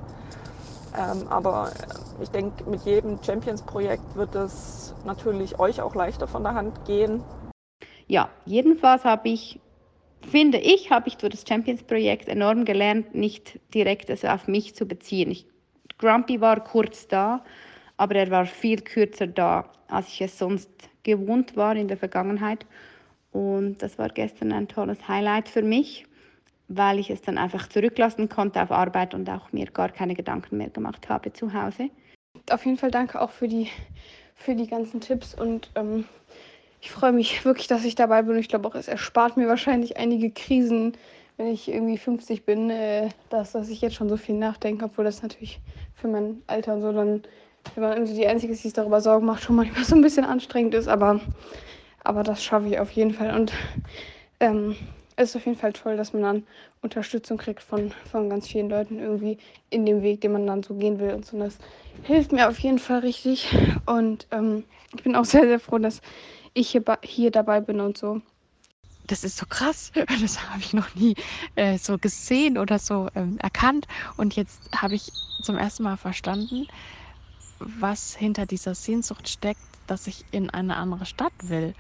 Ähm, 0.95 1.29
aber 1.29 1.73
ich 2.19 2.31
denke, 2.31 2.69
mit 2.69 2.83
jedem 2.83 3.23
Champions-Projekt 3.23 4.17
wird 4.17 4.35
es 4.35 4.95
natürlich 5.05 5.59
euch 5.59 5.81
auch 5.81 5.95
leichter 5.95 6.27
von 6.27 6.43
der 6.43 6.55
Hand 6.55 6.85
gehen. 6.85 7.25
Ja, 8.07 8.31
jedenfalls 8.45 9.05
habe 9.05 9.29
ich, 9.29 9.61
finde 10.31 10.59
ich, 10.59 10.91
habe 10.91 11.09
ich 11.09 11.17
durch 11.17 11.33
das 11.33 11.45
Champions-Projekt 11.47 12.29
enorm 12.29 12.65
gelernt, 12.65 13.15
nicht 13.15 13.59
direkt 13.75 14.11
es 14.11 14.25
auf 14.25 14.49
mich 14.49 14.75
zu 14.75 14.87
beziehen. 14.87 15.31
Ich, 15.31 15.47
Grumpy 15.99 16.41
war 16.41 16.63
kurz 16.63 17.09
da, 17.09 17.45
aber 17.97 18.17
er 18.17 18.31
war 18.31 18.47
viel 18.47 18.81
kürzer 18.81 19.27
da, 19.27 19.71
als 19.89 20.09
ich 20.09 20.23
es 20.23 20.39
sonst 20.39 20.71
gewohnt 21.03 21.57
war 21.57 21.77
in 21.77 21.89
der 21.89 21.97
Vergangenheit. 21.97 22.67
Und 23.33 23.83
das 23.83 23.99
war 23.99 24.09
gestern 24.09 24.53
ein 24.53 24.69
tolles 24.69 25.09
Highlight 25.09 25.49
für 25.49 25.63
mich 25.63 26.07
weil 26.69 26.99
ich 26.99 27.11
es 27.11 27.23
dann 27.23 27.39
einfach 27.39 27.69
zurücklassen 27.69 28.29
konnte 28.29 28.63
auf 28.63 28.71
Arbeit 28.71 29.15
und 29.15 29.29
auch 29.31 29.53
mir 29.53 29.67
gar 29.67 29.91
keine 29.91 30.15
Gedanken 30.15 30.57
mehr 30.57 30.71
gemacht 30.71 31.09
habe 31.09 31.33
zu 31.33 31.53
Hause. 31.53 31.91
Auf 32.51 32.65
jeden 32.65 32.79
Fall 32.79 32.91
danke 32.91 33.21
auch 33.21 33.31
für 33.31 33.49
die, 33.49 33.69
für 34.35 34.55
die 34.55 34.67
ganzen 34.67 35.01
Tipps 35.01 35.35
und 35.35 35.71
ähm, 35.75 36.05
ich 36.81 36.91
freue 36.91 37.13
mich 37.13 37.45
wirklich, 37.45 37.67
dass 37.67 37.85
ich 37.85 37.95
dabei 37.95 38.23
bin. 38.23 38.39
Ich 38.39 38.49
glaube 38.49 38.69
auch, 38.69 38.75
es 38.75 38.89
erspart 38.89 39.37
mir 39.37 39.49
wahrscheinlich 39.49 39.97
einige 39.97 40.31
Krisen, 40.31 40.97
wenn 41.37 41.49
ich 41.49 41.69
irgendwie 41.69 41.99
50 41.99 42.45
bin, 42.45 42.71
äh, 42.71 43.11
dass, 43.29 43.53
dass 43.53 43.69
ich 43.69 43.81
jetzt 43.81 43.95
schon 43.95 44.09
so 44.09 44.17
viel 44.17 44.37
nachdenke, 44.37 44.87
obwohl 44.87 45.05
das 45.05 45.23
natürlich 45.23 45.61
für 45.95 46.09
mein 46.09 46.43
Alter 46.47 46.75
und 46.75 46.83
so 46.83 46.93
dann, 46.93 47.23
wenn 47.75 47.83
man 47.83 47.93
irgendwie 47.93 48.15
die 48.15 48.27
Einzige 48.27 48.53
ist, 48.53 48.61
die 48.61 48.69
sich 48.69 48.75
darüber 48.75 49.01
Sorgen 49.01 49.27
macht, 49.27 49.43
schon 49.43 49.57
manchmal 49.57 49.85
so 49.85 49.95
ein 49.95 50.03
bisschen 50.03 50.25
anstrengend 50.25 50.75
ist, 50.75 50.89
aber, 50.89 51.21
aber 52.05 52.23
das 52.23 52.43
schaffe 52.43 52.69
ich 52.69 52.79
auf 52.79 52.91
jeden 52.93 53.13
Fall 53.13 53.35
und 53.35 53.53
ähm, 54.41 54.77
es 55.17 55.31
ist 55.31 55.37
auf 55.37 55.47
jeden 55.47 55.59
Fall 55.59 55.73
toll, 55.73 55.97
dass 55.97 56.13
man 56.13 56.23
dann 56.23 56.47
Unterstützung 56.83 57.39
kriegt 57.39 57.63
von, 57.63 57.91
von 58.11 58.29
ganz 58.29 58.47
vielen 58.47 58.69
Leuten 58.69 58.99
irgendwie 58.99 59.39
in 59.71 59.87
dem 59.87 60.03
Weg, 60.03 60.21
den 60.21 60.33
man 60.33 60.47
dann 60.47 60.63
so 60.63 60.75
gehen 60.75 61.01
will 61.01 61.15
und 61.15 61.25
so. 61.25 61.37
Und 61.37 61.43
das 61.43 61.59
hilft 62.03 62.33
mir 62.33 62.49
auf 62.49 62.59
jeden 62.59 62.79
Fall 62.79 63.01
richtig. 63.01 63.49
Und 63.87 64.27
ähm, 64.31 64.65
ich 64.95 65.03
bin 65.03 65.17
auch 65.17 65.25
sehr, 65.25 65.47
sehr 65.47 65.59
froh, 65.59 65.79
dass 65.79 66.03
ich 66.53 66.71
hier, 66.71 66.85
hier 67.03 67.31
dabei 67.31 67.61
bin 67.61 67.81
und 67.81 67.97
so. 67.97 68.21
Das 69.07 69.25
ist 69.25 69.39
so 69.39 69.47
krass. 69.47 69.91
Das 70.21 70.51
habe 70.51 70.61
ich 70.61 70.75
noch 70.75 70.95
nie 70.95 71.15
äh, 71.55 71.79
so 71.79 71.97
gesehen 71.97 72.59
oder 72.59 72.79
so 72.79 73.09
ähm, 73.15 73.39
erkannt. 73.39 73.87
Und 74.19 74.37
jetzt 74.37 74.61
habe 74.75 74.95
ich 74.97 75.13
zum 75.41 75.57
ersten 75.57 75.83
Mal 75.83 75.97
verstanden, 75.97 76.67
was 77.59 78.15
hinter 78.15 78.45
dieser 78.45 78.75
Sehnsucht 78.75 79.29
steckt, 79.29 79.61
dass 79.87 80.07
ich 80.09 80.25
in 80.31 80.51
eine 80.51 80.77
andere 80.77 81.07
Stadt 81.07 81.33
will. 81.41 81.75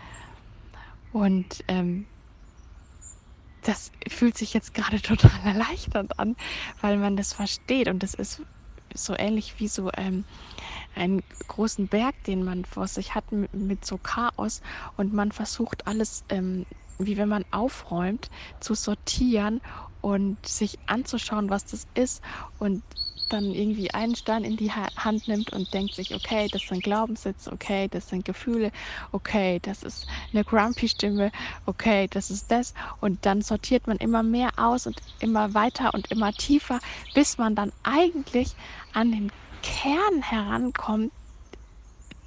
Und 1.12 1.64
ähm, 1.68 2.06
das 3.66 3.90
fühlt 4.08 4.38
sich 4.38 4.54
jetzt 4.54 4.74
gerade 4.74 5.00
total 5.02 5.40
erleichternd 5.44 6.18
an, 6.18 6.36
weil 6.80 6.98
man 6.98 7.16
das 7.16 7.32
versteht. 7.32 7.88
Und 7.88 8.02
das 8.02 8.14
ist 8.14 8.42
so 8.94 9.14
ähnlich 9.18 9.58
wie 9.58 9.68
so 9.68 9.90
ähm, 9.96 10.24
einen 10.94 11.22
großen 11.48 11.88
Berg, 11.88 12.14
den 12.24 12.44
man 12.44 12.64
vor 12.64 12.86
sich 12.86 13.14
hat 13.14 13.32
mit, 13.32 13.52
mit 13.54 13.84
so 13.84 13.98
Chaos. 13.98 14.60
Und 14.96 15.12
man 15.12 15.32
versucht 15.32 15.86
alles, 15.86 16.24
ähm, 16.28 16.64
wie 16.98 17.16
wenn 17.16 17.28
man 17.28 17.44
aufräumt, 17.50 18.28
zu 18.60 18.74
sortieren 18.74 19.60
und 20.00 20.46
sich 20.46 20.78
anzuschauen, 20.86 21.50
was 21.50 21.64
das 21.64 21.88
ist. 21.94 22.22
Und 22.58 22.84
dann 23.28 23.54
irgendwie 23.54 23.92
einen 23.92 24.14
Stein 24.14 24.44
in 24.44 24.56
die 24.56 24.70
Hand 24.72 25.28
nimmt 25.28 25.52
und 25.52 25.72
denkt 25.74 25.94
sich, 25.94 26.14
okay, 26.14 26.48
das 26.48 26.68
sind 26.68 26.82
Glaubenssätze, 26.82 27.52
okay, 27.52 27.88
das 27.88 28.08
sind 28.08 28.24
Gefühle, 28.24 28.70
okay, 29.12 29.58
das 29.60 29.82
ist 29.82 30.06
eine 30.32 30.44
Grumpy-Stimme, 30.44 31.30
okay, 31.66 32.08
das 32.08 32.30
ist 32.30 32.50
das. 32.50 32.74
Und 33.00 33.26
dann 33.26 33.42
sortiert 33.42 33.86
man 33.86 33.96
immer 33.98 34.22
mehr 34.22 34.50
aus 34.56 34.86
und 34.86 35.02
immer 35.20 35.54
weiter 35.54 35.94
und 35.94 36.10
immer 36.10 36.32
tiefer, 36.32 36.80
bis 37.14 37.38
man 37.38 37.54
dann 37.54 37.72
eigentlich 37.82 38.56
an 38.92 39.10
den 39.10 39.32
Kern 39.62 40.22
herankommt, 40.22 41.12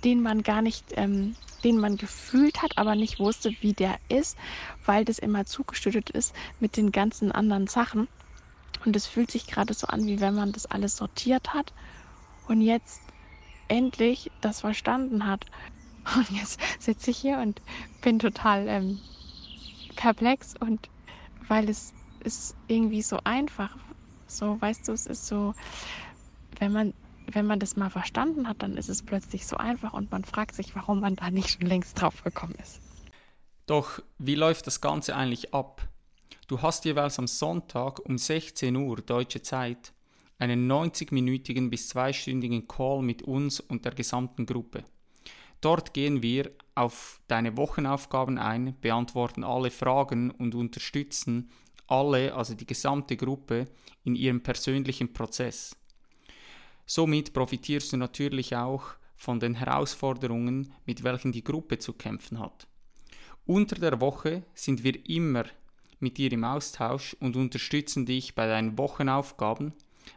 den 0.03 0.21
man 0.21 0.43
gar 0.43 0.61
nicht, 0.61 0.93
ähm, 0.97 1.35
den 1.63 1.77
man 1.77 1.97
gefühlt 1.97 2.61
hat, 2.61 2.77
aber 2.77 2.95
nicht 2.95 3.19
wusste, 3.19 3.55
wie 3.61 3.73
der 3.73 3.97
ist, 4.09 4.37
weil 4.85 5.05
das 5.05 5.19
immer 5.19 5.45
zugeschüttet 5.45 6.09
ist 6.09 6.33
mit 6.59 6.77
den 6.77 6.91
ganzen 6.91 7.31
anderen 7.31 7.67
Sachen. 7.67 8.07
Und 8.85 8.95
es 8.95 9.05
fühlt 9.05 9.31
sich 9.31 9.47
gerade 9.47 9.73
so 9.73 9.87
an, 9.87 10.05
wie 10.05 10.21
wenn 10.21 10.35
man 10.35 10.51
das 10.51 10.65
alles 10.65 10.97
sortiert 10.97 11.53
hat 11.53 11.73
und 12.47 12.61
jetzt 12.61 13.01
endlich 13.67 14.31
das 14.41 14.61
verstanden 14.61 15.25
hat. 15.25 15.45
Und 16.15 16.29
jetzt 16.31 16.59
sitze 16.79 17.11
ich 17.11 17.17
hier 17.17 17.37
und 17.37 17.61
bin 18.01 18.19
total 18.19 18.67
ähm, 18.67 18.99
perplex 19.95 20.55
und 20.59 20.89
weil 21.47 21.69
es 21.69 21.93
ist 22.23 22.55
irgendwie 22.67 23.01
so 23.01 23.19
einfach. 23.23 23.75
So, 24.27 24.59
weißt 24.61 24.87
du, 24.87 24.93
es 24.93 25.05
ist 25.05 25.27
so, 25.27 25.53
wenn 26.59 26.71
man, 26.71 26.93
wenn 27.27 27.45
man 27.45 27.59
das 27.59 27.75
mal 27.75 27.89
verstanden 27.89 28.47
hat, 28.47 28.61
dann 28.63 28.77
ist 28.77 28.89
es 28.89 29.03
plötzlich 29.03 29.45
so 29.45 29.57
einfach 29.57 29.93
und 29.93 30.11
man 30.11 30.23
fragt 30.23 30.55
sich, 30.55 30.75
warum 30.75 31.01
man 31.01 31.15
da 31.15 31.31
nicht 31.31 31.49
schon 31.49 31.67
längst 31.67 31.99
drauf 31.99 32.23
gekommen 32.23 32.55
ist. 32.61 32.79
Doch 33.65 34.01
wie 34.17 34.35
läuft 34.35 34.67
das 34.67 34.81
Ganze 34.81 35.15
eigentlich 35.15 35.53
ab? 35.53 35.87
Du 36.47 36.61
hast 36.61 36.85
jeweils 36.85 37.19
am 37.19 37.27
Sonntag 37.27 37.99
um 38.05 38.17
16 38.17 38.75
Uhr 38.75 38.97
deutsche 38.97 39.41
Zeit 39.41 39.93
einen 40.39 40.71
90-minütigen 40.71 41.69
bis 41.69 41.89
zweistündigen 41.89 42.67
Call 42.67 43.01
mit 43.01 43.21
uns 43.23 43.59
und 43.59 43.85
der 43.85 43.93
gesamten 43.93 44.45
Gruppe. 44.45 44.83
Dort 45.61 45.93
gehen 45.93 46.23
wir 46.23 46.51
auf 46.75 47.19
deine 47.27 47.57
Wochenaufgaben 47.57 48.37
ein, 48.37 48.75
beantworten 48.79 49.43
alle 49.43 49.69
Fragen 49.69 50.31
und 50.31 50.55
unterstützen 50.55 51.51
alle, 51.87 52.33
also 52.33 52.53
die 52.53 52.67
gesamte 52.67 53.17
Gruppe, 53.17 53.67
in 54.03 54.15
ihrem 54.15 54.41
persönlichen 54.41 55.11
Prozess. 55.11 55.75
Somit 56.85 57.33
profitierst 57.33 57.93
du 57.93 57.97
natürlich 57.97 58.55
auch 58.55 58.83
von 59.15 59.39
den 59.39 59.55
Herausforderungen, 59.55 60.73
mit 60.85 61.03
welchen 61.03 61.31
die 61.31 61.43
Gruppe 61.43 61.77
zu 61.77 61.93
kämpfen 61.93 62.39
hat. 62.39 62.67
Unter 63.45 63.75
der 63.75 63.99
Woche 63.99 64.43
sind 64.53 64.83
wir 64.83 65.07
immer 65.09 65.43
mit 65.99 66.17
dir 66.17 66.31
im 66.31 66.43
Austausch 66.43 67.15
und 67.19 67.35
unterstützen 67.35 68.05
dich 68.05 68.35
bei 68.35 68.47
deinen 68.47 68.77
Wochenaufgaben, 68.77 69.73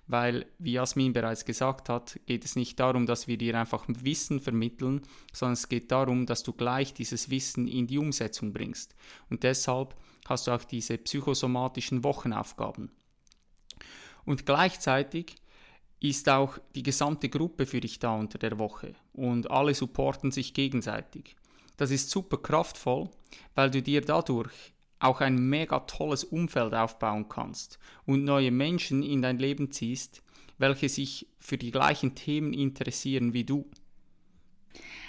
weil, 0.07 0.47
wie 0.59 0.73
Jasmin 0.73 1.13
bereits 1.13 1.45
gesagt 1.45 1.89
hat, 1.89 2.19
geht 2.27 2.45
es 2.45 2.57
nicht 2.57 2.79
darum, 2.81 3.07
dass 3.07 3.29
wir 3.29 3.37
dir 3.37 3.59
einfach 3.59 3.85
Wissen 3.89 4.41
vermitteln, 4.41 5.03
sondern 5.33 5.55
es 5.55 5.69
geht 5.69 5.91
darum, 5.91 6.27
dass 6.27 6.43
du 6.43 6.53
gleich 6.53 6.95
dieses 6.95 7.31
Wissen 7.31 7.69
in 7.69 7.87
die 7.87 7.99
Umsetzung 7.99 8.53
bringst. 8.53 8.95
Und 9.29 9.43
deshalb 9.43 9.95
hast 10.27 10.47
du 10.47 10.53
auch 10.53 10.65
diese 10.65 10.99
psychosomatischen 10.99 12.05
Wochenaufgaben. 12.05 12.91
Und 14.25 14.47
gleichzeitig 14.47 15.37
ist 16.01 16.29
auch 16.29 16.59
die 16.75 16.83
gesamte 16.83 17.29
Gruppe 17.29 17.67
für 17.67 17.81
dich 17.81 17.99
da 17.99 18.15
unter 18.15 18.39
der 18.39 18.59
Woche 18.59 18.95
und 19.13 19.51
alle 19.51 19.75
supporten 19.75 20.33
sich 20.33 20.53
gegenseitig. 20.53 21.37
Das 21.77 21.91
ist 21.91 22.11
super 22.11 22.39
kraftvoll, 22.39 23.09
weil 23.55 23.71
du 23.71 23.83
dir 23.83 24.01
dadurch 24.01 24.53
auch 25.03 25.21
ein 25.21 25.37
mega 25.49 25.81
tolles 25.81 26.25
Umfeld 26.25 26.75
aufbauen 26.75 27.29
kannst 27.29 27.79
und 28.07 28.25
neue 28.25 28.51
Menschen 28.51 29.03
in 29.03 29.23
dein 29.23 29.39
Leben 29.39 29.71
ziehst, 29.71 30.23
welche 30.59 30.89
sich 30.89 31.29
für 31.39 31.59
die 31.59 31.71
gleichen 31.71 32.15
Themen 32.15 32.53
interessieren 32.53 33.33
wie 33.33 33.45
du. 33.45 33.69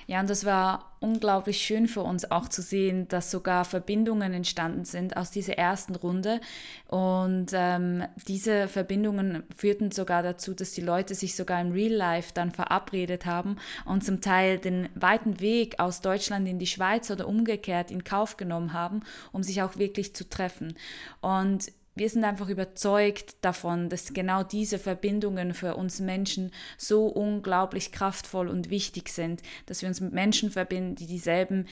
Ja, 0.07 0.19
und 0.19 0.29
das 0.29 0.45
war 0.45 0.95
unglaublich 0.99 1.57
schön 1.57 1.87
für 1.87 2.01
uns 2.01 2.29
auch 2.31 2.47
zu 2.47 2.61
sehen, 2.61 3.07
dass 3.09 3.29
sogar 3.29 3.65
Verbindungen 3.65 4.33
entstanden 4.33 4.85
sind 4.85 5.17
aus 5.17 5.31
dieser 5.31 5.57
ersten 5.57 5.95
Runde. 5.95 6.39
Und 6.87 7.47
ähm, 7.53 8.05
diese 8.27 8.67
Verbindungen 8.67 9.43
führten 9.55 9.91
sogar 9.91 10.23
dazu, 10.23 10.53
dass 10.53 10.71
die 10.71 10.81
Leute 10.81 11.15
sich 11.15 11.35
sogar 11.35 11.59
im 11.61 11.71
Real 11.71 11.93
Life 11.93 12.31
dann 12.33 12.51
verabredet 12.51 13.25
haben 13.25 13.57
und 13.85 14.03
zum 14.03 14.21
Teil 14.21 14.59
den 14.59 14.89
weiten 14.95 15.39
Weg 15.39 15.79
aus 15.79 16.01
Deutschland 16.01 16.47
in 16.47 16.59
die 16.59 16.67
Schweiz 16.67 17.11
oder 17.11 17.27
umgekehrt 17.27 17.91
in 17.91 18.03
Kauf 18.03 18.37
genommen 18.37 18.73
haben, 18.73 19.01
um 19.31 19.43
sich 19.43 19.61
auch 19.61 19.77
wirklich 19.77 20.15
zu 20.15 20.29
treffen. 20.29 20.75
Und 21.21 21.71
wir 21.95 22.09
sind 22.09 22.23
einfach 22.23 22.49
überzeugt 22.49 23.35
davon, 23.41 23.89
dass 23.89 24.13
genau 24.13 24.43
diese 24.43 24.79
Verbindungen 24.79 25.53
für 25.53 25.75
uns 25.75 25.99
Menschen 25.99 26.51
so 26.77 27.05
unglaublich 27.05 27.91
kraftvoll 27.91 28.47
und 28.47 28.69
wichtig 28.69 29.09
sind, 29.09 29.41
dass 29.67 29.81
wir 29.81 29.89
uns 29.89 30.01
mit 30.01 30.11
Menschen 30.11 30.49
verbinden, 30.49 30.95
die 30.95 31.05
dieselben 31.05 31.67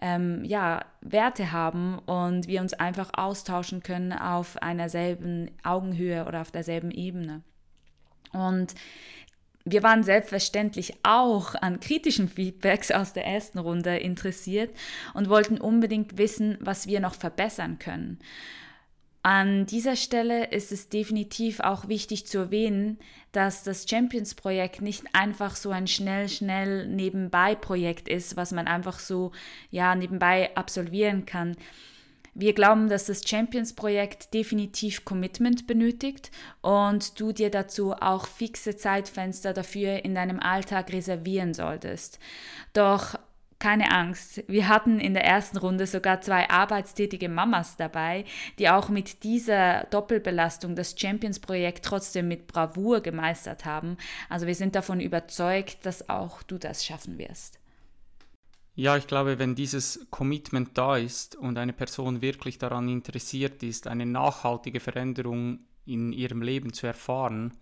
ähm, 0.00 0.44
ja, 0.44 0.84
Werte 1.02 1.52
haben 1.52 1.98
und 1.98 2.46
wir 2.46 2.62
uns 2.62 2.72
einfach 2.72 3.10
austauschen 3.12 3.82
können 3.82 4.12
auf 4.12 4.56
einer 4.62 4.88
selben 4.88 5.50
Augenhöhe 5.62 6.24
oder 6.24 6.40
auf 6.40 6.50
derselben 6.50 6.90
Ebene. 6.90 7.42
Und 8.32 8.74
wir 9.68 9.82
waren 9.82 10.04
selbstverständlich 10.04 10.94
auch 11.02 11.54
an 11.56 11.80
kritischen 11.80 12.28
Feedbacks 12.28 12.92
aus 12.92 13.12
der 13.12 13.26
ersten 13.26 13.58
Runde 13.58 13.96
interessiert 13.96 14.70
und 15.12 15.28
wollten 15.28 15.58
unbedingt 15.58 16.18
wissen, 16.18 16.56
was 16.60 16.86
wir 16.86 17.00
noch 17.00 17.14
verbessern 17.14 17.78
können. 17.78 18.20
An 19.26 19.66
dieser 19.66 19.96
Stelle 19.96 20.50
ist 20.52 20.70
es 20.70 20.88
definitiv 20.88 21.58
auch 21.58 21.88
wichtig 21.88 22.28
zu 22.28 22.38
erwähnen, 22.38 22.96
dass 23.32 23.64
das 23.64 23.84
Champions-Projekt 23.90 24.82
nicht 24.82 25.02
einfach 25.14 25.56
so 25.56 25.70
ein 25.70 25.88
schnell, 25.88 26.28
schnell 26.28 26.86
Nebenbei-Projekt 26.86 28.08
ist, 28.08 28.36
was 28.36 28.52
man 28.52 28.68
einfach 28.68 29.00
so 29.00 29.32
ja, 29.72 29.96
nebenbei 29.96 30.54
absolvieren 30.54 31.26
kann. 31.26 31.56
Wir 32.34 32.52
glauben, 32.52 32.88
dass 32.88 33.06
das 33.06 33.28
Champions-Projekt 33.28 34.32
definitiv 34.32 35.04
Commitment 35.04 35.66
benötigt 35.66 36.30
und 36.62 37.18
du 37.18 37.32
dir 37.32 37.50
dazu 37.50 37.94
auch 37.94 38.28
fixe 38.28 38.76
Zeitfenster 38.76 39.52
dafür 39.52 40.04
in 40.04 40.14
deinem 40.14 40.38
Alltag 40.38 40.92
reservieren 40.92 41.52
solltest. 41.52 42.20
Doch 42.74 43.18
keine 43.58 43.90
Angst, 43.90 44.42
wir 44.48 44.68
hatten 44.68 45.00
in 45.00 45.14
der 45.14 45.24
ersten 45.24 45.56
Runde 45.56 45.86
sogar 45.86 46.20
zwei 46.20 46.48
arbeitstätige 46.50 47.28
Mamas 47.28 47.76
dabei, 47.76 48.24
die 48.58 48.68
auch 48.68 48.88
mit 48.88 49.22
dieser 49.22 49.84
Doppelbelastung 49.84 50.76
das 50.76 50.94
Champions-Projekt 50.98 51.84
trotzdem 51.84 52.28
mit 52.28 52.46
Bravour 52.46 53.00
gemeistert 53.00 53.64
haben. 53.64 53.96
Also 54.28 54.46
wir 54.46 54.54
sind 54.54 54.74
davon 54.74 55.00
überzeugt, 55.00 55.86
dass 55.86 56.08
auch 56.08 56.42
du 56.42 56.58
das 56.58 56.84
schaffen 56.84 57.18
wirst. 57.18 57.58
Ja, 58.74 58.98
ich 58.98 59.06
glaube, 59.06 59.38
wenn 59.38 59.54
dieses 59.54 60.06
Commitment 60.10 60.76
da 60.76 60.98
ist 60.98 61.34
und 61.34 61.56
eine 61.56 61.72
Person 61.72 62.20
wirklich 62.20 62.58
daran 62.58 62.90
interessiert 62.90 63.62
ist, 63.62 63.86
eine 63.86 64.04
nachhaltige 64.04 64.80
Veränderung 64.80 65.60
in 65.86 66.12
ihrem 66.12 66.42
Leben 66.42 66.74
zu 66.74 66.86
erfahren, 66.86 67.54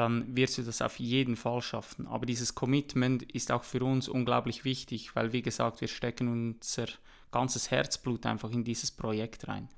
dann 0.00 0.34
wirst 0.34 0.56
du 0.56 0.62
das 0.62 0.80
auf 0.80 0.98
jeden 0.98 1.36
Fall 1.36 1.60
schaffen. 1.60 2.06
Aber 2.06 2.24
dieses 2.24 2.54
Commitment 2.54 3.22
ist 3.22 3.52
auch 3.52 3.64
für 3.64 3.84
uns 3.84 4.08
unglaublich 4.08 4.64
wichtig, 4.64 5.14
weil 5.14 5.34
wie 5.34 5.42
gesagt, 5.42 5.82
wir 5.82 5.88
stecken 5.88 6.28
unser 6.28 6.86
ganzes 7.30 7.70
Herzblut 7.70 8.24
einfach 8.24 8.50
in 8.50 8.64
dieses 8.64 8.90
Projekt 8.90 9.46
rein. 9.46 9.68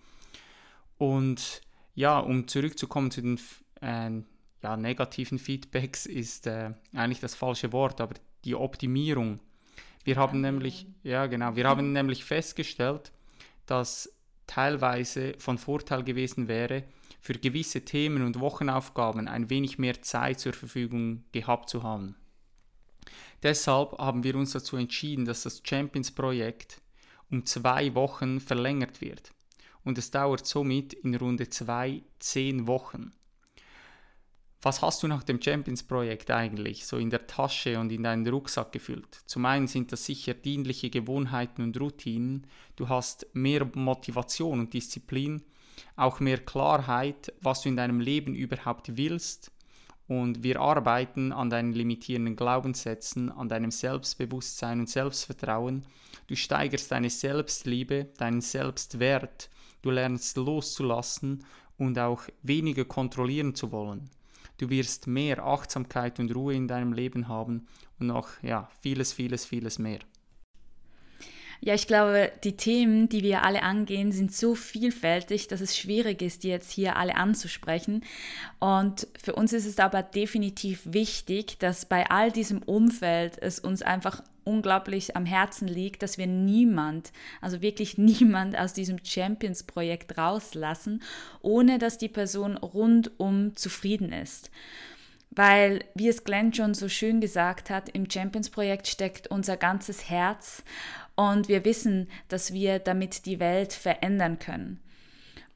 Und 0.96 1.60
ja, 1.96 2.20
um 2.20 2.46
zurückzukommen 2.46 3.10
zu 3.10 3.20
den 3.20 3.40
äh, 3.80 4.22
ja, 4.62 4.76
negativen 4.76 5.40
Feedbacks, 5.40 6.06
ist 6.06 6.46
äh, 6.46 6.70
eigentlich 6.94 7.18
das 7.18 7.34
falsche 7.34 7.72
Wort, 7.72 8.00
aber 8.00 8.14
die 8.44 8.54
Optimierung. 8.54 9.40
Wir 10.04 10.14
haben 10.16 10.40
nämlich, 10.40 10.86
ja 11.02 11.26
genau, 11.26 11.56
wir 11.56 11.68
haben 11.68 11.92
nämlich 11.98 12.24
festgestellt, 12.24 13.10
dass 13.66 14.08
teilweise 14.46 15.34
von 15.38 15.58
Vorteil 15.58 16.04
gewesen 16.04 16.46
wäre, 16.46 16.84
für 17.22 17.34
gewisse 17.34 17.84
Themen 17.84 18.22
und 18.22 18.40
Wochenaufgaben 18.40 19.28
ein 19.28 19.48
wenig 19.48 19.78
mehr 19.78 20.02
Zeit 20.02 20.40
zur 20.40 20.52
Verfügung 20.52 21.22
gehabt 21.30 21.70
zu 21.70 21.84
haben. 21.84 22.16
Deshalb 23.44 23.96
haben 23.98 24.24
wir 24.24 24.34
uns 24.34 24.52
dazu 24.52 24.76
entschieden, 24.76 25.24
dass 25.24 25.44
das 25.44 25.62
Champions-Projekt 25.64 26.80
um 27.30 27.46
zwei 27.46 27.94
Wochen 27.94 28.40
verlängert 28.40 29.00
wird 29.00 29.32
und 29.84 29.98
es 29.98 30.10
dauert 30.10 30.46
somit 30.46 30.94
in 30.94 31.14
Runde 31.14 31.48
2 31.48 32.02
zehn 32.18 32.66
Wochen. 32.66 33.12
Was 34.60 34.82
hast 34.82 35.02
du 35.02 35.08
nach 35.08 35.22
dem 35.22 35.40
Champions-Projekt 35.40 36.30
eigentlich 36.30 36.86
so 36.86 36.96
in 36.96 37.10
der 37.10 37.26
Tasche 37.28 37.78
und 37.78 37.90
in 37.92 38.02
deinen 38.02 38.26
Rucksack 38.26 38.72
gefüllt? 38.72 39.22
Zum 39.26 39.44
einen 39.44 39.68
sind 39.68 39.92
das 39.92 40.06
sicher 40.06 40.34
dienliche 40.34 40.90
Gewohnheiten 40.90 41.62
und 41.62 41.80
Routinen, 41.80 42.48
du 42.76 42.88
hast 42.88 43.26
mehr 43.32 43.68
Motivation 43.74 44.60
und 44.60 44.72
Disziplin 44.72 45.42
auch 45.96 46.20
mehr 46.20 46.38
Klarheit, 46.38 47.32
was 47.40 47.62
du 47.62 47.68
in 47.68 47.76
deinem 47.76 48.00
Leben 48.00 48.34
überhaupt 48.34 48.96
willst. 48.96 49.50
Und 50.08 50.42
wir 50.42 50.60
arbeiten 50.60 51.32
an 51.32 51.48
deinen 51.48 51.72
limitierenden 51.72 52.36
Glaubenssätzen, 52.36 53.30
an 53.30 53.48
deinem 53.48 53.70
Selbstbewusstsein 53.70 54.80
und 54.80 54.90
Selbstvertrauen. 54.90 55.84
Du 56.26 56.36
steigerst 56.36 56.90
deine 56.90 57.10
Selbstliebe, 57.10 58.08
deinen 58.18 58.40
Selbstwert. 58.40 59.48
Du 59.80 59.90
lernst 59.90 60.36
loszulassen 60.36 61.44
und 61.78 61.98
auch 61.98 62.22
weniger 62.42 62.84
kontrollieren 62.84 63.54
zu 63.54 63.72
wollen. 63.72 64.10
Du 64.58 64.70
wirst 64.70 65.06
mehr 65.06 65.44
Achtsamkeit 65.44 66.20
und 66.20 66.34
Ruhe 66.34 66.54
in 66.54 66.68
deinem 66.68 66.92
Leben 66.92 67.26
haben 67.28 67.66
und 67.98 68.06
noch 68.06 68.28
ja, 68.42 68.68
vieles, 68.80 69.12
vieles, 69.12 69.44
vieles 69.44 69.78
mehr. 69.78 70.00
Ja, 71.64 71.74
ich 71.74 71.86
glaube, 71.86 72.32
die 72.42 72.56
Themen, 72.56 73.08
die 73.08 73.22
wir 73.22 73.44
alle 73.44 73.62
angehen, 73.62 74.10
sind 74.10 74.34
so 74.34 74.56
vielfältig, 74.56 75.46
dass 75.46 75.60
es 75.60 75.78
schwierig 75.78 76.20
ist, 76.20 76.42
die 76.42 76.48
jetzt 76.48 76.72
hier 76.72 76.96
alle 76.96 77.14
anzusprechen. 77.14 78.02
Und 78.58 79.06
für 79.22 79.36
uns 79.36 79.52
ist 79.52 79.66
es 79.66 79.78
aber 79.78 80.02
definitiv 80.02 80.80
wichtig, 80.84 81.60
dass 81.60 81.86
bei 81.86 82.10
all 82.10 82.32
diesem 82.32 82.64
Umfeld 82.64 83.40
es 83.40 83.60
uns 83.60 83.80
einfach 83.80 84.24
unglaublich 84.42 85.16
am 85.16 85.24
Herzen 85.24 85.68
liegt, 85.68 86.02
dass 86.02 86.18
wir 86.18 86.26
niemand, 86.26 87.12
also 87.40 87.62
wirklich 87.62 87.96
niemand 87.96 88.58
aus 88.58 88.72
diesem 88.72 88.98
Champions-Projekt 89.00 90.18
rauslassen, 90.18 91.00
ohne 91.42 91.78
dass 91.78 91.96
die 91.96 92.08
Person 92.08 92.56
rundum 92.56 93.54
zufrieden 93.54 94.12
ist. 94.12 94.50
Weil, 95.34 95.84
wie 95.94 96.08
es 96.08 96.24
Glenn 96.24 96.52
schon 96.52 96.74
so 96.74 96.90
schön 96.90 97.20
gesagt 97.22 97.70
hat, 97.70 97.88
im 97.88 98.10
Champions-Projekt 98.10 98.86
steckt 98.86 99.28
unser 99.28 99.56
ganzes 99.56 100.10
Herz 100.10 100.62
und 101.16 101.48
wir 101.48 101.64
wissen, 101.64 102.08
dass 102.28 102.52
wir 102.52 102.78
damit 102.78 103.26
die 103.26 103.40
Welt 103.40 103.72
verändern 103.72 104.38
können. 104.38 104.80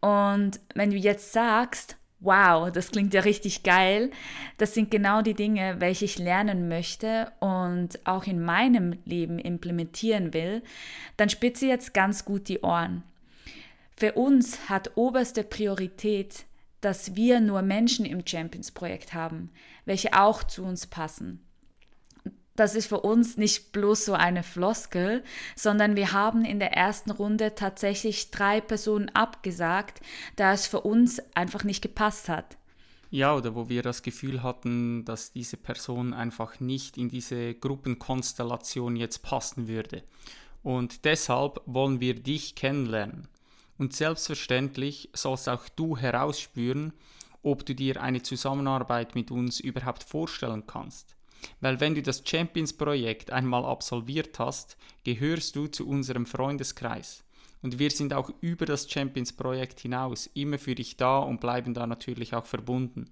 Und 0.01 0.61
wenn 0.75 0.91
du 0.91 0.97
jetzt 0.97 1.33
sagst, 1.33 1.97
wow, 2.21 2.71
das 2.71 2.91
klingt 2.91 3.15
ja 3.15 3.23
richtig 3.23 3.63
geil, 3.63 4.11
das 4.59 4.75
sind 4.75 4.91
genau 4.91 5.23
die 5.23 5.35
Dinge, 5.35 5.77
welche 5.81 6.05
ich 6.05 6.19
lernen 6.19 6.69
möchte 6.69 7.33
und 7.41 8.07
auch 8.07 8.25
in 8.25 8.41
meinem 8.41 8.99
Leben 9.05 9.39
implementieren 9.39 10.33
will, 10.33 10.63
dann 11.17 11.29
spitze 11.29 11.67
jetzt 11.67 11.95
ganz 11.95 12.25
gut 12.25 12.49
die 12.49 12.61
Ohren. 12.61 13.03
Für 13.97 14.13
uns 14.13 14.69
hat 14.69 14.97
oberste 14.97 15.43
Priorität, 15.43 16.45
dass 16.81 17.17
wir 17.17 17.41
nur 17.41 17.63
Menschen 17.63 18.05
im 18.05 18.27
Champions-Projekt 18.27 19.15
haben, 19.15 19.51
welche 19.87 20.13
auch 20.13 20.45
zu 20.45 20.63
uns 20.65 20.87
passen 20.87 21.46
das 22.57 22.75
ist 22.75 22.87
für 22.87 23.01
uns 23.01 23.37
nicht 23.37 23.73
bloß 23.73 24.07
so 24.07 24.15
eine 24.15 24.43
Floskel, 24.43 25.23
sondern 25.55 25.97
wir 25.97 26.13
haben 26.13 26.45
in 26.45 26.59
der 26.59 26.73
ersten 26.73 27.11
Runde 27.11 27.55
tatsächlich 27.55 28.31
drei 28.31 28.61
Personen 28.61 29.11
abgesagt, 29.11 30.01
da 30.37 30.53
es 30.53 30.67
für 30.67 30.81
uns 30.81 31.21
einfach 31.35 31.65
nicht 31.65 31.83
gepasst 31.83 32.29
hat. 32.29 32.57
Ja, 33.11 33.35
oder 33.35 33.55
wo 33.55 33.69
wir 33.69 33.83
das 33.83 34.03
Gefühl 34.03 34.43
hatten, 34.43 35.05
dass 35.05 35.33
diese 35.33 35.57
Person 35.57 36.13
einfach 36.13 36.61
nicht 36.61 36.99
in 36.99 37.09
diese 37.09 37.55
Gruppenkonstellation 37.55 38.97
jetzt 38.97 39.23
passen 39.23 39.69
würde. 39.69 40.03
Und 40.63 41.05
deshalb 41.05 41.61
wollen 41.67 42.01
wir 42.01 42.15
dich 42.15 42.57
kennenlernen. 42.57 43.29
Und 43.79 43.95
selbstverständlich 43.95 45.11
sollst 45.13 45.49
auch 45.49 45.69
du 45.69 45.97
herausspüren, 45.97 46.93
ob 47.43 47.65
du 47.65 47.75
dir 47.75 48.03
eine 48.03 48.23
Zusammenarbeit 48.23 49.15
mit 49.15 49.31
uns 49.31 49.61
überhaupt 49.61 50.03
vorstellen 50.03 50.67
kannst. 50.67 51.16
Weil 51.61 51.81
wenn 51.81 51.95
du 51.95 52.03
das 52.03 52.23
Champions-Projekt 52.25 53.33
einmal 53.33 53.65
absolviert 53.65 54.39
hast, 54.39 54.77
gehörst 55.05 55.57
du 55.57 55.67
zu 55.67 55.87
unserem 55.87 56.27
Freundeskreis. 56.27 57.25
Und 57.63 57.79
wir 57.79 57.91
sind 57.91 58.13
auch 58.13 58.31
über 58.41 58.67
das 58.67 58.91
Champions-Projekt 58.91 59.81
hinaus 59.81 60.29
immer 60.35 60.59
für 60.59 60.75
dich 60.75 60.97
da 60.97 61.19
und 61.19 61.41
bleiben 61.41 61.75
da 61.75 61.87
natürlich 61.87 62.35
auch 62.35 62.47
verbunden. 62.47 63.11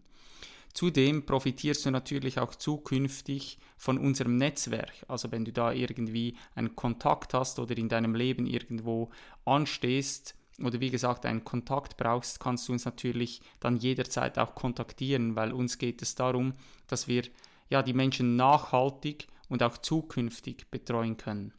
Zudem 0.75 1.25
profitierst 1.25 1.87
du 1.87 1.93
natürlich 1.93 2.41
auch 2.41 2.57
zukünftig 2.57 3.59
von 3.77 3.97
unserem 3.97 4.37
Netzwerk. 4.37 4.93
Also 5.07 5.31
wenn 5.31 5.45
du 5.45 5.53
da 5.53 5.73
irgendwie 5.73 6.37
einen 6.57 6.75
Kontakt 6.75 7.33
hast 7.33 7.61
oder 7.61 7.79
in 7.79 7.89
deinem 7.89 8.17
Leben 8.17 8.45
irgendwo 8.47 9.11
anstehst 9.45 10.35
oder 10.61 10.81
wie 10.81 10.91
gesagt 10.91 11.27
einen 11.27 11.45
Kontakt 11.45 11.97
brauchst, 11.97 12.41
kannst 12.41 12.69
du 12.69 12.73
uns 12.73 12.85
natürlich 12.85 13.41
dann 13.61 13.77
jederzeit 13.77 14.37
auch 14.37 14.57
kontaktieren, 14.57 15.37
weil 15.37 15.53
uns 15.53 15.79
geht 15.79 16.03
es 16.03 16.17
darum, 16.17 16.55
dass 16.89 17.07
wir 17.07 17.23
ja, 17.69 17.83
die 17.83 17.93
Menschen 17.93 18.37
nachhaltig 18.37 19.27
und 19.49 19.63
auch 19.63 19.79
zukünftig 19.79 20.71
betreuen 20.71 21.17
können. 21.17 21.53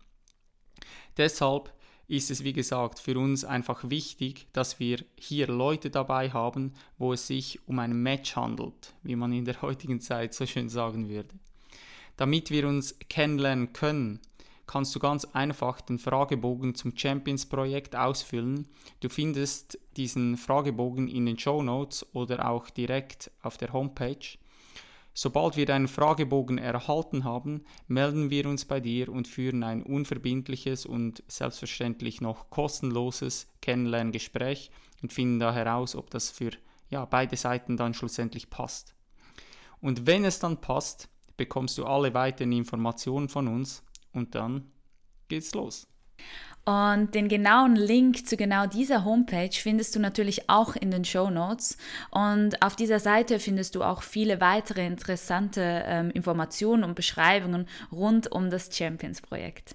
Deshalb 1.17 1.73
ist 2.07 2.29
es, 2.29 2.43
wie 2.43 2.53
gesagt, 2.53 2.99
für 2.99 3.17
uns 3.17 3.43
einfach 3.43 3.89
wichtig, 3.89 4.47
dass 4.53 4.79
wir 4.79 5.03
hier 5.17 5.47
Leute 5.47 5.89
dabei 5.89 6.29
haben, 6.31 6.73
wo 6.97 7.13
es 7.13 7.27
sich 7.27 7.59
um 7.67 7.79
ein 7.79 7.93
Match 7.93 8.35
handelt, 8.35 8.93
wie 9.03 9.15
man 9.15 9.31
in 9.33 9.45
der 9.45 9.61
heutigen 9.61 9.99
Zeit 9.99 10.33
so 10.33 10.45
schön 10.45 10.69
sagen 10.69 11.09
würde. 11.09 11.33
Damit 12.17 12.49
wir 12.51 12.67
uns 12.67 12.95
kennenlernen 13.09 13.73
können, 13.73 14.19
kannst 14.67 14.95
du 14.95 14.99
ganz 14.99 15.25
einfach 15.25 15.81
den 15.81 15.99
Fragebogen 15.99 16.75
zum 16.75 16.97
Champions-Projekt 16.97 17.95
ausfüllen. 17.95 18.67
Du 18.99 19.09
findest 19.09 19.79
diesen 19.97 20.37
Fragebogen 20.37 21.07
in 21.07 21.25
den 21.25 21.37
Show 21.37 21.61
Notes 21.61 22.05
oder 22.13 22.49
auch 22.49 22.69
direkt 22.69 23.31
auf 23.41 23.57
der 23.57 23.73
Homepage. 23.73 24.25
Sobald 25.17 25.55
wir 25.55 25.65
deinen 25.65 25.87
Fragebogen 25.87 26.57
erhalten 26.57 27.23
haben, 27.23 27.63
melden 27.87 28.29
wir 28.29 28.47
uns 28.47 28.65
bei 28.65 28.81
dir 28.81 29.07
und 29.07 29.29
führen 29.29 29.63
ein 29.63 29.81
unverbindliches 29.81 30.85
und 30.85 31.23
selbstverständlich 31.29 32.19
noch 32.19 32.49
kostenloses 32.49 33.47
Kennenlerngespräch 33.61 34.71
und 35.01 35.13
finden 35.13 35.39
da 35.39 35.53
heraus, 35.53 35.95
ob 35.95 36.09
das 36.09 36.31
für 36.31 36.51
ja, 36.89 37.05
beide 37.05 37.37
Seiten 37.37 37.77
dann 37.77 37.93
schlussendlich 37.93 38.49
passt. 38.49 38.93
Und 39.79 40.05
wenn 40.05 40.25
es 40.25 40.39
dann 40.39 40.59
passt, 40.59 41.07
bekommst 41.37 41.77
du 41.77 41.85
alle 41.85 42.13
weiteren 42.13 42.51
Informationen 42.51 43.29
von 43.29 43.47
uns 43.47 43.83
und 44.11 44.35
dann 44.35 44.69
geht's 45.29 45.53
los. 45.53 45.87
Und 46.65 47.13
den 47.13 47.29
genauen 47.29 47.75
Link 47.75 48.27
zu 48.27 48.37
genau 48.37 48.65
dieser 48.65 49.05
Homepage 49.05 49.51
findest 49.53 49.95
du 49.95 49.99
natürlich 49.99 50.49
auch 50.49 50.75
in 50.75 50.89
den 50.89 51.05
Show 51.05 51.29
Notes. 51.29 51.77
Und 52.09 52.59
auf 52.63 52.75
dieser 52.75 52.99
Seite 52.99 53.39
findest 53.39 53.75
du 53.75 53.83
auch 53.83 54.01
viele 54.01 54.41
weitere 54.41 54.85
interessante 54.85 55.83
ähm, 55.85 56.09
Informationen 56.09 56.83
und 56.83 56.95
Beschreibungen 56.95 57.67
rund 57.91 58.31
um 58.31 58.49
das 58.49 58.75
Champions-Projekt. 58.75 59.73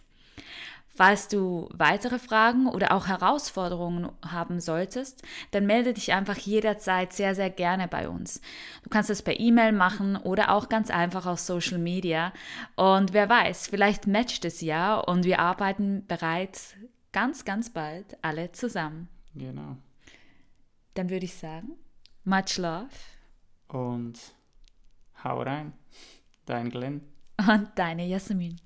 Falls 0.93 1.29
du 1.29 1.69
weitere 1.73 2.19
Fragen 2.19 2.67
oder 2.67 2.93
auch 2.93 3.07
Herausforderungen 3.07 4.11
haben 4.27 4.61
solltest, 4.61 5.23
dann 5.53 5.65
melde 5.65 5.95
dich 5.95 6.13
einfach 6.13 6.37
jederzeit 6.37 7.13
sehr, 7.13 7.35
sehr 7.35 7.49
gerne 7.49 7.89
bei 7.89 8.09
uns. 8.09 8.41
Du 8.83 8.91
kannst 8.91 9.09
es 9.09 9.23
per 9.23 9.39
E-Mail 9.39 9.73
machen 9.73 10.17
oder 10.17 10.51
auch 10.51 10.69
ganz 10.69 10.91
einfach 10.91 11.27
auf 11.27 11.39
Social 11.39 11.79
Media. 11.79 12.33
Und 12.77 13.13
wer 13.13 13.29
weiß, 13.29 13.69
vielleicht 13.69 14.07
matcht 14.07 14.45
es 14.45 14.61
ja 14.61 14.99
und 14.99 15.25
wir 15.25 15.39
arbeiten 15.39 16.05
bereits 16.07 16.75
ganz, 17.13 17.45
ganz 17.45 17.71
bald 17.71 18.19
alle 18.23 18.53
zusammen. 18.53 19.09
Genau. 19.35 19.77
Dann 20.95 21.09
würde 21.09 21.25
ich 21.25 21.35
sagen, 21.35 21.71
much 22.25 22.59
love. 22.59 22.89
Und 23.69 24.19
hau 25.23 25.43
rein. 25.43 25.73
Dein 26.47 26.69
Glenn. 26.69 27.01
Und 27.39 27.71
deine 27.77 28.07
Jasmin. 28.07 28.61